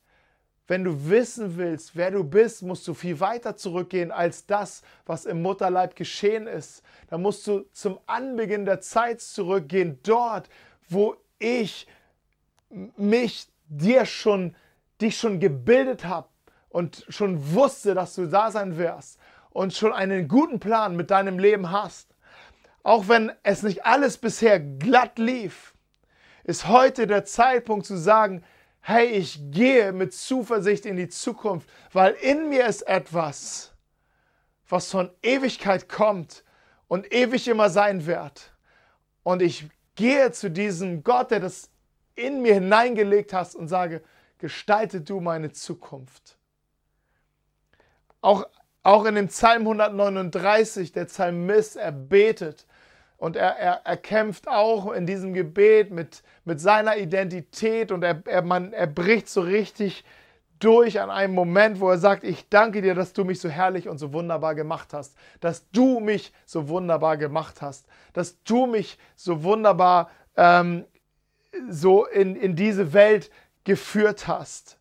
Wenn 0.68 0.82
du 0.82 1.08
wissen 1.08 1.56
willst, 1.56 1.94
wer 1.94 2.10
du 2.10 2.24
bist, 2.24 2.62
musst 2.62 2.88
du 2.88 2.94
viel 2.94 3.20
weiter 3.20 3.56
zurückgehen 3.56 4.10
als 4.10 4.46
das, 4.46 4.82
was 5.04 5.24
im 5.24 5.40
Mutterleib 5.40 5.94
geschehen 5.94 6.46
ist. 6.48 6.82
Da 7.08 7.18
musst 7.18 7.46
du 7.46 7.66
zum 7.72 8.00
Anbeginn 8.06 8.64
der 8.64 8.80
Zeit 8.80 9.20
zurückgehen, 9.20 10.00
dort, 10.02 10.48
wo 10.88 11.16
ich 11.38 11.86
mich 12.96 13.46
dir 13.68 14.06
schon, 14.06 14.56
dich 15.00 15.18
schon 15.18 15.38
gebildet 15.38 16.04
habe 16.04 16.28
und 16.68 17.04
schon 17.08 17.54
wusste, 17.54 17.94
dass 17.94 18.16
du 18.16 18.26
da 18.26 18.50
sein 18.50 18.76
wirst 18.76 19.20
und 19.50 19.72
schon 19.72 19.92
einen 19.92 20.26
guten 20.26 20.58
Plan 20.58 20.96
mit 20.96 21.10
deinem 21.10 21.38
Leben 21.38 21.70
hast. 21.70 22.14
Auch 22.82 23.08
wenn 23.08 23.32
es 23.42 23.62
nicht 23.62 23.86
alles 23.86 24.18
bisher 24.18 24.58
glatt 24.60 25.18
lief, 25.18 25.74
ist 26.44 26.68
heute 26.68 27.06
der 27.06 27.24
Zeitpunkt 27.24 27.86
zu 27.86 27.96
sagen, 27.96 28.44
hey, 28.88 29.06
ich 29.06 29.40
gehe 29.50 29.92
mit 29.92 30.14
Zuversicht 30.14 30.86
in 30.86 30.94
die 30.94 31.08
Zukunft, 31.08 31.68
weil 31.92 32.12
in 32.12 32.48
mir 32.48 32.66
ist 32.66 32.82
etwas, 32.82 33.72
was 34.68 34.92
von 34.92 35.10
Ewigkeit 35.24 35.88
kommt 35.88 36.44
und 36.86 37.12
ewig 37.12 37.48
immer 37.48 37.68
sein 37.68 38.06
wird. 38.06 38.52
Und 39.24 39.42
ich 39.42 39.68
gehe 39.96 40.30
zu 40.30 40.52
diesem 40.52 41.02
Gott, 41.02 41.32
der 41.32 41.40
das 41.40 41.68
in 42.14 42.42
mir 42.42 42.54
hineingelegt 42.54 43.32
hast 43.32 43.56
und 43.56 43.66
sage, 43.66 44.04
gestalte 44.38 45.00
du 45.00 45.18
meine 45.18 45.50
Zukunft. 45.50 46.38
Auch, 48.20 48.46
auch 48.84 49.04
in 49.04 49.16
dem 49.16 49.26
Psalm 49.26 49.62
139, 49.62 50.92
der 50.92 51.06
Psalmist, 51.06 51.74
er 51.74 51.90
betet, 51.90 52.68
und 53.18 53.36
er, 53.36 53.56
er, 53.56 53.80
er 53.84 53.96
kämpft 53.96 54.48
auch 54.48 54.92
in 54.92 55.06
diesem 55.06 55.32
Gebet 55.32 55.90
mit, 55.90 56.22
mit 56.44 56.60
seiner 56.60 56.96
Identität 56.96 57.90
und 57.92 58.02
er, 58.02 58.22
er, 58.26 58.42
man, 58.42 58.72
er 58.72 58.86
bricht 58.86 59.28
so 59.28 59.40
richtig 59.40 60.04
durch 60.58 61.00
an 61.00 61.10
einem 61.10 61.34
Moment, 61.34 61.80
wo 61.80 61.90
er 61.90 61.98
sagt, 61.98 62.24
ich 62.24 62.48
danke 62.48 62.82
dir, 62.82 62.94
dass 62.94 63.12
du 63.12 63.24
mich 63.24 63.40
so 63.40 63.48
herrlich 63.48 63.88
und 63.88 63.98
so 63.98 64.12
wunderbar 64.12 64.54
gemacht 64.54 64.92
hast, 64.92 65.16
dass 65.40 65.70
du 65.70 66.00
mich 66.00 66.32
so 66.44 66.68
wunderbar 66.68 67.16
gemacht 67.16 67.62
hast, 67.62 67.86
dass 68.12 68.42
du 68.42 68.66
mich 68.66 68.98
so 69.16 69.42
wunderbar 69.42 70.10
ähm, 70.36 70.84
so 71.68 72.06
in, 72.06 72.36
in 72.36 72.56
diese 72.56 72.92
Welt 72.92 73.30
geführt 73.64 74.28
hast. 74.28 74.78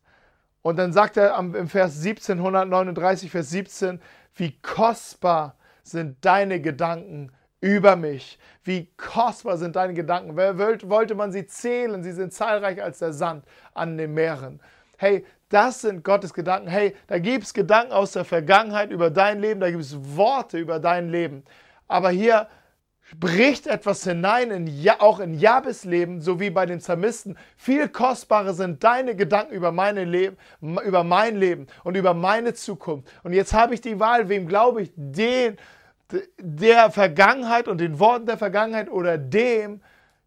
Und 0.62 0.78
dann 0.78 0.94
sagt 0.94 1.18
er 1.18 1.38
im 1.38 1.68
Vers 1.68 2.02
17, 2.02 2.38
139, 2.40 3.32
Vers 3.32 3.50
17, 3.50 4.02
wie 4.36 4.58
kostbar 4.62 5.56
sind 5.84 6.18
deine 6.26 6.60
Gedanken 6.60 7.32
über 7.62 7.96
mich. 7.96 8.38
Wie 8.64 8.90
kostbar 8.98 9.58
sind 9.58 9.76
deine 9.76 9.94
Gedanken. 9.94 10.36
Wer 10.36 10.58
wollte 10.58 11.16
man 11.16 11.32
sie 11.32 11.46
zählen? 11.48 12.04
Sie 12.04 12.12
sind 12.12 12.34
zahlreicher 12.34 12.84
als 12.84 13.00
der 13.00 13.14
Sand 13.14 13.46
an 13.74 13.98
den 13.98 14.14
Meeren. 14.14 14.60
Hey, 14.98 15.26
das 15.50 15.82
sind 15.82 16.04
Gottes 16.04 16.34
Gedanken. 16.34 16.68
Hey, 16.68 16.96
da 17.08 17.20
gibt 17.20 17.44
es 17.44 17.54
Gedanken 17.54 17.92
aus 17.92 18.14
der 18.14 18.26
Vergangenheit 18.26 18.92
über 18.92 19.10
dein 19.10 19.40
Leben, 19.40 19.60
da 19.60 19.70
gibt 19.70 19.84
es 19.84 19.96
Worte 20.16 20.58
über 20.58 20.80
dein 20.80 21.10
Leben. 21.10 21.44
Aber 21.88 22.10
hier 22.10 22.48
bricht 23.20 23.68
etwas 23.68 24.04
hinein, 24.04 24.50
in, 24.50 24.90
auch 25.00 25.20
in 25.20 25.36
Jabes 25.36 25.86
Leben, 25.86 26.22
so 26.22 26.40
wie 26.40 26.50
bei 26.50 26.66
den 26.66 26.80
Psalmisten. 26.80 27.38
Viel 27.56 27.88
kostbarer 27.88 28.54
sind 28.54 28.84
deine 28.84 29.16
Gedanken 29.16 29.54
über, 29.54 29.72
meine 29.72 30.06
Leben, 30.06 30.38
über 30.62 31.04
mein 31.04 31.36
Leben 31.36 31.68
und 31.84 31.96
über 31.96 32.16
meine 32.16 32.54
Zukunft. 32.56 33.08
Und 33.24 33.34
jetzt 33.34 33.54
habe 33.54 33.76
ich 33.76 33.82
die 33.82 34.00
Wahl, 34.00 34.28
wem 34.30 34.48
glaube 34.48 34.82
ich? 34.82 34.92
Den, 34.96 35.58
der 36.38 36.92
Vergangenheit 36.92 37.68
und 37.68 37.80
den 37.80 38.00
Worten 38.00 38.26
der 38.26 38.38
Vergangenheit 38.38 38.90
oder 38.90 39.18
dem, 39.18 39.82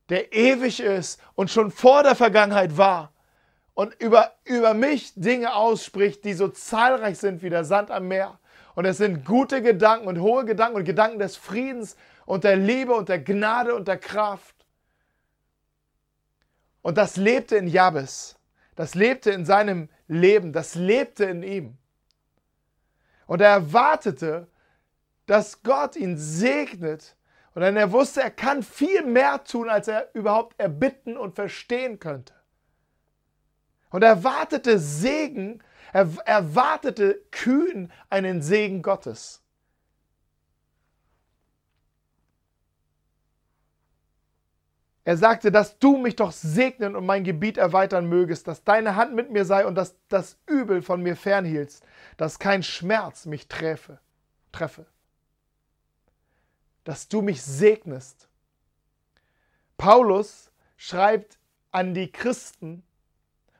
der 0.08 0.32
ewig 0.32 0.80
ist 0.80 1.20
und 1.34 1.50
schon 1.50 1.70
vor 1.70 2.02
der 2.02 2.14
Vergangenheit 2.14 2.76
war 2.76 3.12
und 3.74 3.94
über, 4.00 4.32
über 4.44 4.74
mich 4.74 5.12
Dinge 5.14 5.54
ausspricht, 5.54 6.24
die 6.24 6.34
so 6.34 6.48
zahlreich 6.48 7.18
sind 7.18 7.42
wie 7.42 7.50
der 7.50 7.64
Sand 7.64 7.90
am 7.90 8.08
Meer. 8.08 8.38
Und 8.74 8.84
es 8.84 8.98
sind 8.98 9.24
gute 9.24 9.62
Gedanken 9.62 10.08
und 10.08 10.20
hohe 10.20 10.44
Gedanken 10.44 10.76
und 10.78 10.84
Gedanken 10.84 11.18
des 11.18 11.36
Friedens 11.36 11.96
und 12.26 12.44
der 12.44 12.56
Liebe 12.56 12.92
und 12.92 13.08
der 13.08 13.20
Gnade 13.20 13.74
und 13.74 13.88
der 13.88 13.98
Kraft. 13.98 14.54
Und 16.82 16.96
das 16.96 17.16
lebte 17.16 17.56
in 17.56 17.68
Jabes. 17.68 18.36
Das 18.74 18.94
lebte 18.94 19.30
in 19.30 19.44
seinem 19.44 19.88
Leben. 20.06 20.52
Das 20.52 20.74
lebte 20.74 21.24
in 21.24 21.42
ihm. 21.42 21.76
Und 23.26 23.40
er 23.40 23.50
erwartete, 23.50 24.48
dass 25.28 25.62
Gott 25.62 25.94
ihn 25.94 26.16
segnet. 26.16 27.14
Und 27.54 27.62
dann 27.62 27.76
er 27.76 27.92
wusste, 27.92 28.22
er 28.22 28.30
kann 28.30 28.62
viel 28.62 29.04
mehr 29.04 29.44
tun, 29.44 29.68
als 29.68 29.86
er 29.86 30.08
überhaupt 30.14 30.58
erbitten 30.58 31.16
und 31.16 31.34
verstehen 31.34 32.00
könnte. 32.00 32.34
Und 33.90 34.02
er 34.02 34.24
wartete 34.24 34.78
Segen, 34.78 35.62
er 35.92 36.08
erwartete 36.24 37.22
kühn 37.30 37.92
einen 38.10 38.42
Segen 38.42 38.82
Gottes. 38.82 39.42
Er 45.04 45.16
sagte, 45.16 45.50
dass 45.50 45.78
du 45.78 45.96
mich 45.96 46.16
doch 46.16 46.32
segnen 46.32 46.94
und 46.94 47.06
mein 47.06 47.24
Gebiet 47.24 47.56
erweitern 47.56 48.08
mögest, 48.08 48.46
dass 48.46 48.64
deine 48.64 48.96
Hand 48.96 49.14
mit 49.14 49.30
mir 49.30 49.44
sei 49.44 49.66
und 49.66 49.74
dass 49.74 49.96
das 50.08 50.38
Übel 50.46 50.82
von 50.82 51.02
mir 51.02 51.16
fernhielst, 51.16 51.82
dass 52.16 52.38
kein 52.38 52.62
Schmerz 52.62 53.24
mich 53.24 53.48
träfe, 53.48 54.00
treffe 54.52 54.86
dass 56.88 57.06
du 57.06 57.20
mich 57.20 57.42
segnest. 57.42 58.30
Paulus 59.76 60.50
schreibt 60.78 61.38
an 61.70 61.92
die 61.92 62.10
Christen 62.10 62.82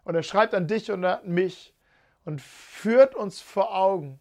und 0.03 0.15
er 0.15 0.23
schreibt 0.23 0.55
an 0.55 0.67
dich 0.67 0.91
und 0.91 1.05
an 1.05 1.29
mich 1.29 1.75
und 2.25 2.41
führt 2.41 3.15
uns 3.15 3.43
vor 3.43 3.77
Augen, 3.77 4.19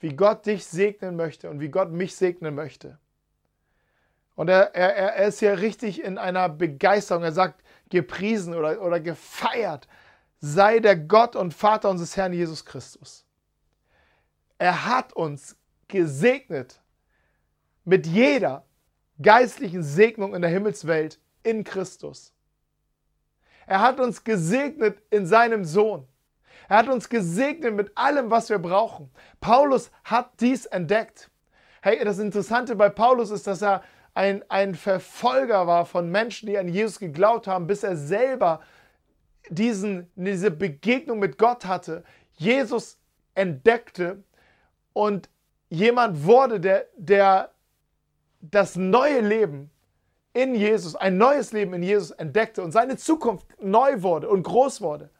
wie 0.00 0.16
Gott 0.16 0.46
dich 0.46 0.66
segnen 0.66 1.14
möchte 1.14 1.48
und 1.48 1.60
wie 1.60 1.68
Gott 1.68 1.92
mich 1.92 2.16
segnen 2.16 2.56
möchte. 2.56 2.98
Und 4.34 4.48
er, 4.48 4.74
er, 4.74 5.14
er 5.14 5.28
ist 5.28 5.40
ja 5.40 5.54
richtig 5.54 6.02
in 6.02 6.18
einer 6.18 6.48
Begeisterung. 6.48 7.22
Er 7.22 7.30
sagt, 7.30 7.62
gepriesen 7.88 8.56
oder, 8.56 8.82
oder 8.82 8.98
gefeiert 8.98 9.86
sei 10.40 10.80
der 10.80 10.96
Gott 10.96 11.36
und 11.36 11.54
Vater 11.54 11.88
unseres 11.88 12.16
Herrn 12.16 12.32
Jesus 12.32 12.64
Christus. 12.64 13.24
Er 14.58 14.86
hat 14.86 15.12
uns 15.12 15.56
gesegnet 15.86 16.81
mit 17.84 18.06
jeder 18.06 18.64
geistlichen 19.20 19.82
Segnung 19.82 20.34
in 20.34 20.42
der 20.42 20.50
Himmelswelt 20.50 21.18
in 21.42 21.64
Christus. 21.64 22.32
Er 23.66 23.80
hat 23.80 24.00
uns 24.00 24.24
gesegnet 24.24 24.98
in 25.10 25.26
seinem 25.26 25.64
Sohn. 25.64 26.06
Er 26.68 26.78
hat 26.78 26.88
uns 26.88 27.08
gesegnet 27.08 27.74
mit 27.74 27.96
allem, 27.96 28.30
was 28.30 28.48
wir 28.48 28.58
brauchen. 28.58 29.10
Paulus 29.40 29.90
hat 30.04 30.40
dies 30.40 30.66
entdeckt. 30.66 31.30
Hey, 31.80 32.02
das 32.04 32.18
Interessante 32.18 32.76
bei 32.76 32.88
Paulus 32.88 33.30
ist, 33.30 33.46
dass 33.46 33.62
er 33.62 33.82
ein, 34.14 34.44
ein 34.48 34.74
Verfolger 34.74 35.66
war 35.66 35.86
von 35.86 36.10
Menschen, 36.10 36.46
die 36.46 36.58
an 36.58 36.68
Jesus 36.68 36.98
geglaubt 36.98 37.46
haben, 37.46 37.66
bis 37.66 37.82
er 37.82 37.96
selber 37.96 38.60
diesen, 39.48 40.10
diese 40.14 40.50
Begegnung 40.50 41.18
mit 41.18 41.38
Gott 41.38 41.64
hatte, 41.64 42.04
Jesus 42.34 42.98
entdeckte 43.34 44.22
und 44.92 45.28
jemand 45.68 46.24
wurde, 46.24 46.60
der, 46.60 46.86
der 46.96 47.50
das 48.42 48.76
neue 48.76 49.20
Leben 49.20 49.70
in 50.34 50.54
Jesus, 50.54 50.96
ein 50.96 51.16
neues 51.16 51.52
Leben 51.52 51.72
in 51.74 51.82
Jesus 51.82 52.10
entdeckte 52.10 52.62
und 52.62 52.72
seine 52.72 52.96
Zukunft 52.96 53.46
neu 53.60 54.02
wurde 54.02 54.28
und 54.28 54.42
groß 54.42 54.80
wurde. 54.80 55.10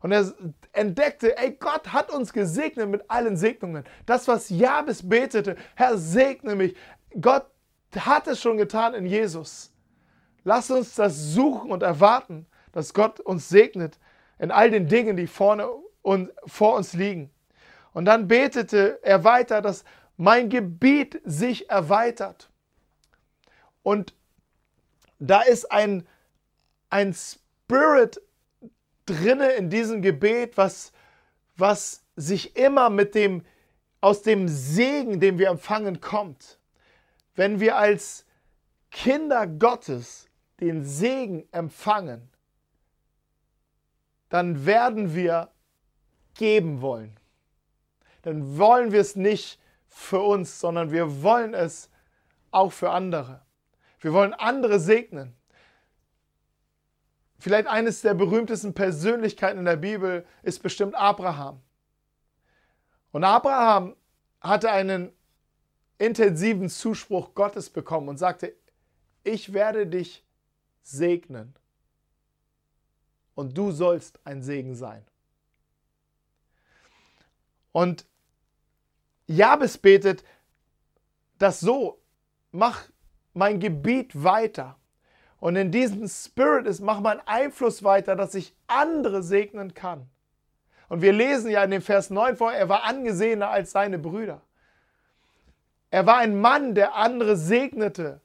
Und 0.00 0.12
er 0.12 0.32
entdeckte, 0.72 1.36
ey, 1.36 1.52
Gott 1.52 1.92
hat 1.92 2.10
uns 2.10 2.32
gesegnet 2.32 2.88
mit 2.88 3.10
allen 3.10 3.36
Segnungen. 3.36 3.84
Das, 4.06 4.26
was 4.28 4.48
Jabes 4.48 5.06
betete, 5.06 5.56
Herr, 5.74 5.98
segne 5.98 6.54
mich. 6.54 6.74
Gott 7.20 7.46
hat 7.94 8.26
es 8.26 8.40
schon 8.40 8.56
getan 8.56 8.94
in 8.94 9.04
Jesus. 9.04 9.72
Lass 10.42 10.70
uns 10.70 10.94
das 10.94 11.34
suchen 11.34 11.70
und 11.70 11.82
erwarten, 11.82 12.46
dass 12.72 12.94
Gott 12.94 13.20
uns 13.20 13.48
segnet 13.50 13.98
in 14.38 14.50
all 14.50 14.70
den 14.70 14.88
Dingen, 14.88 15.16
die 15.16 15.26
vorne 15.26 15.68
und 16.00 16.32
vor 16.46 16.76
uns 16.76 16.94
liegen. 16.94 17.30
Und 17.92 18.06
dann 18.06 18.26
betete 18.26 19.00
er 19.02 19.24
weiter, 19.24 19.60
dass 19.60 19.84
mein 20.20 20.50
Gebiet 20.50 21.18
sich 21.24 21.70
erweitert. 21.70 22.50
Und 23.82 24.12
da 25.18 25.40
ist 25.40 25.72
ein, 25.72 26.06
ein 26.90 27.14
Spirit 27.14 28.20
drinne 29.06 29.52
in 29.52 29.70
diesem 29.70 30.02
Gebet, 30.02 30.58
was, 30.58 30.92
was 31.56 32.04
sich 32.16 32.54
immer 32.54 32.90
mit 32.90 33.14
dem, 33.14 33.46
aus 34.02 34.20
dem 34.20 34.46
Segen, 34.46 35.20
den 35.20 35.38
wir 35.38 35.48
empfangen, 35.48 36.02
kommt. 36.02 36.58
Wenn 37.34 37.58
wir 37.58 37.78
als 37.78 38.26
Kinder 38.90 39.46
Gottes 39.46 40.28
den 40.60 40.84
Segen 40.84 41.48
empfangen, 41.50 42.28
dann 44.28 44.66
werden 44.66 45.14
wir 45.14 45.50
geben 46.34 46.82
wollen. 46.82 47.16
Dann 48.20 48.58
wollen 48.58 48.92
wir 48.92 49.00
es 49.00 49.16
nicht 49.16 49.59
für 49.90 50.20
uns, 50.20 50.60
sondern 50.60 50.90
wir 50.90 51.22
wollen 51.22 51.52
es 51.52 51.90
auch 52.50 52.72
für 52.72 52.90
andere. 52.90 53.42
Wir 53.98 54.12
wollen 54.12 54.32
andere 54.32 54.80
segnen. 54.80 55.36
Vielleicht 57.38 57.66
eines 57.66 58.00
der 58.00 58.14
berühmtesten 58.14 58.72
Persönlichkeiten 58.72 59.58
in 59.58 59.64
der 59.64 59.76
Bibel 59.76 60.26
ist 60.42 60.62
bestimmt 60.62 60.94
Abraham. 60.94 61.60
Und 63.12 63.24
Abraham 63.24 63.96
hatte 64.40 64.70
einen 64.70 65.12
intensiven 65.98 66.68
Zuspruch 66.68 67.34
Gottes 67.34 67.68
bekommen 67.68 68.08
und 68.08 68.18
sagte, 68.18 68.54
ich 69.24 69.52
werde 69.52 69.86
dich 69.86 70.24
segnen 70.82 71.54
und 73.34 73.56
du 73.56 73.70
sollst 73.72 74.20
ein 74.24 74.42
Segen 74.42 74.74
sein. 74.74 75.04
Und 77.72 78.06
Jabes 79.30 79.78
betet 79.78 80.24
das 81.38 81.60
so, 81.60 82.00
mach 82.50 82.82
mein 83.32 83.60
Gebiet 83.60 84.24
weiter. 84.24 84.76
Und 85.38 85.54
in 85.54 85.70
diesem 85.70 86.06
Spirit 86.08 86.66
ist, 86.66 86.80
mach 86.80 87.00
meinen 87.00 87.22
Einfluss 87.26 87.84
weiter, 87.84 88.16
dass 88.16 88.34
ich 88.34 88.56
andere 88.66 89.22
segnen 89.22 89.72
kann. 89.72 90.10
Und 90.88 91.00
wir 91.00 91.12
lesen 91.12 91.48
ja 91.48 91.62
in 91.62 91.70
dem 91.70 91.80
Vers 91.80 92.10
9 92.10 92.36
vor, 92.36 92.52
er 92.52 92.68
war 92.68 92.82
angesehener 92.82 93.50
als 93.50 93.70
seine 93.70 94.00
Brüder. 94.00 94.42
Er 95.90 96.06
war 96.06 96.16
ein 96.16 96.40
Mann, 96.40 96.74
der 96.74 96.96
andere 96.96 97.36
segnete 97.36 98.20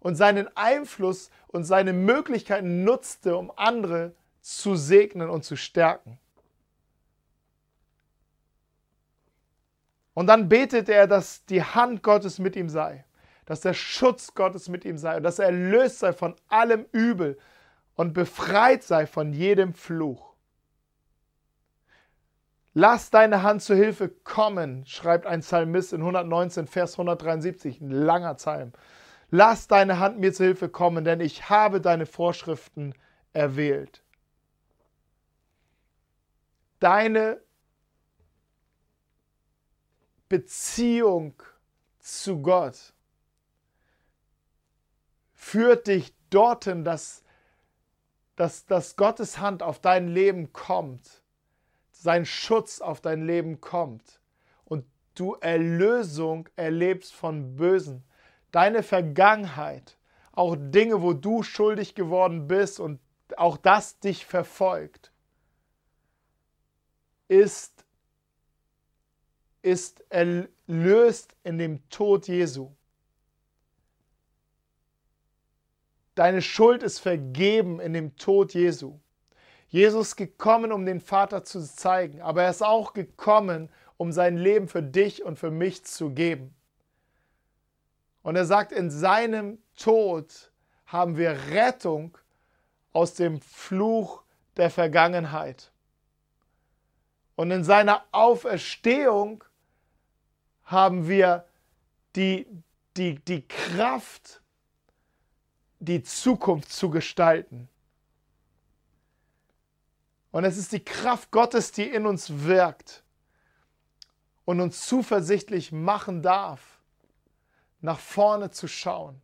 und 0.00 0.14
seinen 0.16 0.54
Einfluss 0.58 1.30
und 1.48 1.64
seine 1.64 1.94
Möglichkeiten 1.94 2.84
nutzte, 2.84 3.36
um 3.36 3.50
andere 3.56 4.14
zu 4.42 4.76
segnen 4.76 5.30
und 5.30 5.42
zu 5.42 5.56
stärken. 5.56 6.18
Und 10.14 10.26
dann 10.26 10.48
betete 10.48 10.92
er, 10.92 11.06
dass 11.06 11.44
die 11.46 11.62
Hand 11.62 12.02
Gottes 12.02 12.38
mit 12.38 12.56
ihm 12.56 12.68
sei 12.68 13.04
dass 13.50 13.62
der 13.62 13.74
Schutz 13.74 14.34
Gottes 14.34 14.68
mit 14.68 14.84
ihm 14.84 14.96
sei 14.96 15.16
und 15.16 15.24
dass 15.24 15.40
er 15.40 15.46
erlöst 15.46 15.98
sei 15.98 16.12
von 16.12 16.36
allem 16.46 16.86
Übel 16.92 17.36
und 17.96 18.14
befreit 18.14 18.84
sei 18.84 19.08
von 19.08 19.32
jedem 19.32 19.74
Fluch. 19.74 20.34
Lass 22.74 23.10
deine 23.10 23.42
Hand 23.42 23.62
zu 23.62 23.74
Hilfe 23.74 24.08
kommen, 24.08 24.86
schreibt 24.86 25.26
ein 25.26 25.40
Psalmist 25.40 25.92
in 25.92 25.98
119, 25.98 26.68
Vers 26.68 26.92
173, 26.92 27.80
ein 27.80 27.90
langer 27.90 28.34
Psalm. 28.34 28.70
Lass 29.30 29.66
deine 29.66 29.98
Hand 29.98 30.20
mir 30.20 30.32
zu 30.32 30.44
Hilfe 30.44 30.68
kommen, 30.68 31.04
denn 31.04 31.18
ich 31.18 31.50
habe 31.50 31.80
deine 31.80 32.06
Vorschriften 32.06 32.94
erwählt. 33.32 34.04
Deine 36.78 37.40
Beziehung 40.30 41.34
zu 41.98 42.40
Gott 42.40 42.94
führt 45.34 45.88
dich 45.88 46.14
dorthin, 46.30 46.84
dass, 46.84 47.24
dass, 48.36 48.64
dass 48.64 48.94
Gottes 48.94 49.40
Hand 49.40 49.62
auf 49.64 49.80
dein 49.80 50.06
Leben 50.06 50.52
kommt, 50.52 51.24
sein 51.90 52.24
Schutz 52.24 52.80
auf 52.80 53.00
dein 53.00 53.26
Leben 53.26 53.60
kommt 53.60 54.20
und 54.64 54.86
du 55.16 55.34
Erlösung 55.34 56.48
erlebst 56.54 57.12
von 57.12 57.56
Bösen. 57.56 58.04
Deine 58.52 58.84
Vergangenheit, 58.84 59.98
auch 60.30 60.54
Dinge, 60.56 61.02
wo 61.02 61.12
du 61.12 61.42
schuldig 61.42 61.96
geworden 61.96 62.46
bist 62.46 62.78
und 62.78 63.00
auch 63.36 63.56
das 63.56 63.98
dich 63.98 64.26
verfolgt, 64.26 65.10
ist, 67.26 67.79
ist 69.62 70.04
erlöst 70.08 71.34
in 71.44 71.58
dem 71.58 71.88
Tod 71.90 72.28
Jesu. 72.28 72.70
Deine 76.14 76.42
Schuld 76.42 76.82
ist 76.82 76.98
vergeben 76.98 77.80
in 77.80 77.92
dem 77.92 78.16
Tod 78.16 78.52
Jesu. 78.52 78.98
Jesus 79.68 80.08
ist 80.08 80.16
gekommen, 80.16 80.72
um 80.72 80.84
den 80.84 81.00
Vater 81.00 81.44
zu 81.44 81.60
zeigen, 81.60 82.20
aber 82.20 82.42
er 82.42 82.50
ist 82.50 82.62
auch 82.62 82.92
gekommen, 82.92 83.70
um 83.96 84.12
sein 84.12 84.36
Leben 84.36 84.66
für 84.66 84.82
dich 84.82 85.24
und 85.24 85.38
für 85.38 85.50
mich 85.50 85.84
zu 85.84 86.10
geben. 86.10 86.54
Und 88.22 88.36
er 88.36 88.44
sagt, 88.44 88.72
in 88.72 88.90
seinem 88.90 89.58
Tod 89.76 90.52
haben 90.86 91.16
wir 91.16 91.30
Rettung 91.50 92.18
aus 92.92 93.14
dem 93.14 93.40
Fluch 93.40 94.22
der 94.56 94.70
Vergangenheit. 94.70 95.70
Und 97.36 97.50
in 97.50 97.64
seiner 97.64 98.04
Auferstehung 98.12 99.44
haben 100.70 101.08
wir 101.08 101.46
die, 102.14 102.46
die, 102.96 103.16
die 103.16 103.46
Kraft, 103.46 104.40
die 105.80 106.02
Zukunft 106.02 106.72
zu 106.72 106.90
gestalten. 106.90 107.68
Und 110.30 110.44
es 110.44 110.56
ist 110.56 110.72
die 110.72 110.84
Kraft 110.84 111.32
Gottes, 111.32 111.72
die 111.72 111.88
in 111.88 112.06
uns 112.06 112.44
wirkt 112.44 113.02
und 114.44 114.60
uns 114.60 114.86
zuversichtlich 114.86 115.72
machen 115.72 116.22
darf, 116.22 116.78
nach 117.80 117.98
vorne 117.98 118.50
zu 118.50 118.68
schauen. 118.68 119.20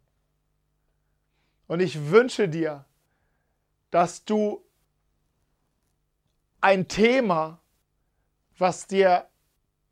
Und 1.68 1.80
ich 1.80 2.10
wünsche 2.10 2.48
dir, 2.48 2.84
dass 3.90 4.24
du 4.24 4.64
ein 6.60 6.88
Thema, 6.88 7.60
was 8.58 8.86
dir 8.86 9.28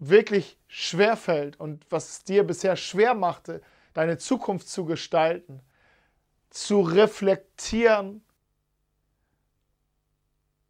wirklich 0.08 0.58
schwer 0.68 1.16
fällt 1.16 1.58
und 1.58 1.86
was 1.90 2.24
dir 2.24 2.44
bisher 2.44 2.76
schwer 2.76 3.14
machte, 3.14 3.60
deine 3.92 4.18
Zukunft 4.18 4.68
zu 4.68 4.84
gestalten, 4.84 5.60
zu 6.50 6.80
reflektieren 6.80 8.22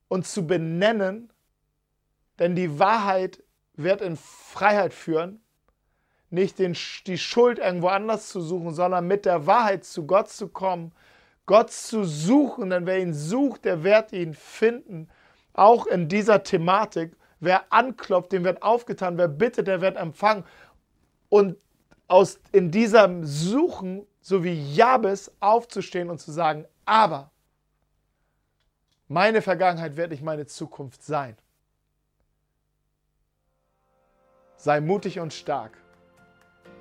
und 0.09 0.27
zu 0.27 0.47
benennen, 0.47 1.33
denn 2.39 2.55
die 2.55 2.79
Wahrheit 2.79 3.43
wird 3.75 4.01
in 4.01 4.17
Freiheit 4.17 4.95
führen, 4.95 5.41
nicht 6.31 6.59
den, 6.59 6.77
die 7.07 7.19
Schuld 7.19 7.59
irgendwo 7.59 7.89
anders 7.89 8.29
zu 8.29 8.41
suchen, 8.41 8.75
sondern 8.75 9.07
mit 9.07 9.25
der 9.25 9.47
Wahrheit 9.47 9.85
zu 9.85 10.07
Gott 10.07 10.29
zu 10.29 10.49
kommen, 10.49 10.93
Gott 11.47 11.71
zu 11.71 12.05
suchen, 12.05 12.71
denn 12.71 12.87
wer 12.87 12.99
ihn 12.99 13.15
sucht, 13.15 13.65
der 13.65 13.85
wird 13.85 14.13
ihn 14.13 14.35
finden, 14.35 15.09
auch 15.53 15.87
in 15.87 16.09
dieser 16.09 16.43
Thematik. 16.43 17.17
Wer 17.45 17.73
anklopft, 17.73 18.33
dem 18.33 18.45
wird 18.45 18.63
aufgetan, 18.63 19.19
wer 19.19 19.29
bittet, 19.29 19.67
der 19.67 19.81
wird 19.81 19.97
empfangen. 19.97 20.45
Und 21.29 21.57
aus, 22.09 22.39
in 22.53 22.71
diesem 22.71 23.25
Suchen 23.25 24.07
so 24.25 24.43
wie 24.43 24.75
Jabes, 24.75 25.31
aufzustehen 25.39 26.09
und 26.09 26.19
zu 26.19 26.33
sagen, 26.33 26.65
aber 26.87 27.31
meine 29.07 29.43
Vergangenheit 29.43 29.99
wird 29.99 30.13
nicht 30.13 30.23
meine 30.23 30.47
Zukunft 30.47 31.03
sein. 31.03 31.37
Sei 34.57 34.81
mutig 34.81 35.21
und 35.21 35.35
stark 35.35 35.77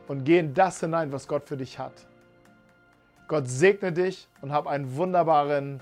und 0.07 0.23
geh 0.23 0.39
in 0.39 0.53
das 0.53 0.79
hinein, 0.79 1.11
was 1.11 1.27
Gott 1.27 1.43
für 1.43 1.57
dich 1.57 1.77
hat. 1.79 2.07
Gott 3.27 3.49
segne 3.49 3.91
dich 3.91 4.29
und 4.39 4.53
hab 4.53 4.65
einen 4.65 4.95
wunderbaren, 4.95 5.81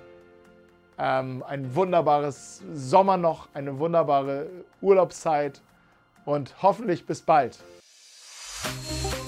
ähm, 1.02 1.44
ein 1.48 1.74
wunderbares 1.76 2.62
Sommer 2.74 3.18
noch, 3.18 3.50
eine 3.56 3.80
wunderbare 3.80 4.46
Urlaubszeit 4.82 5.60
und 6.26 6.54
hoffentlich 6.62 7.08
bis 7.08 7.22
bald. 7.22 7.58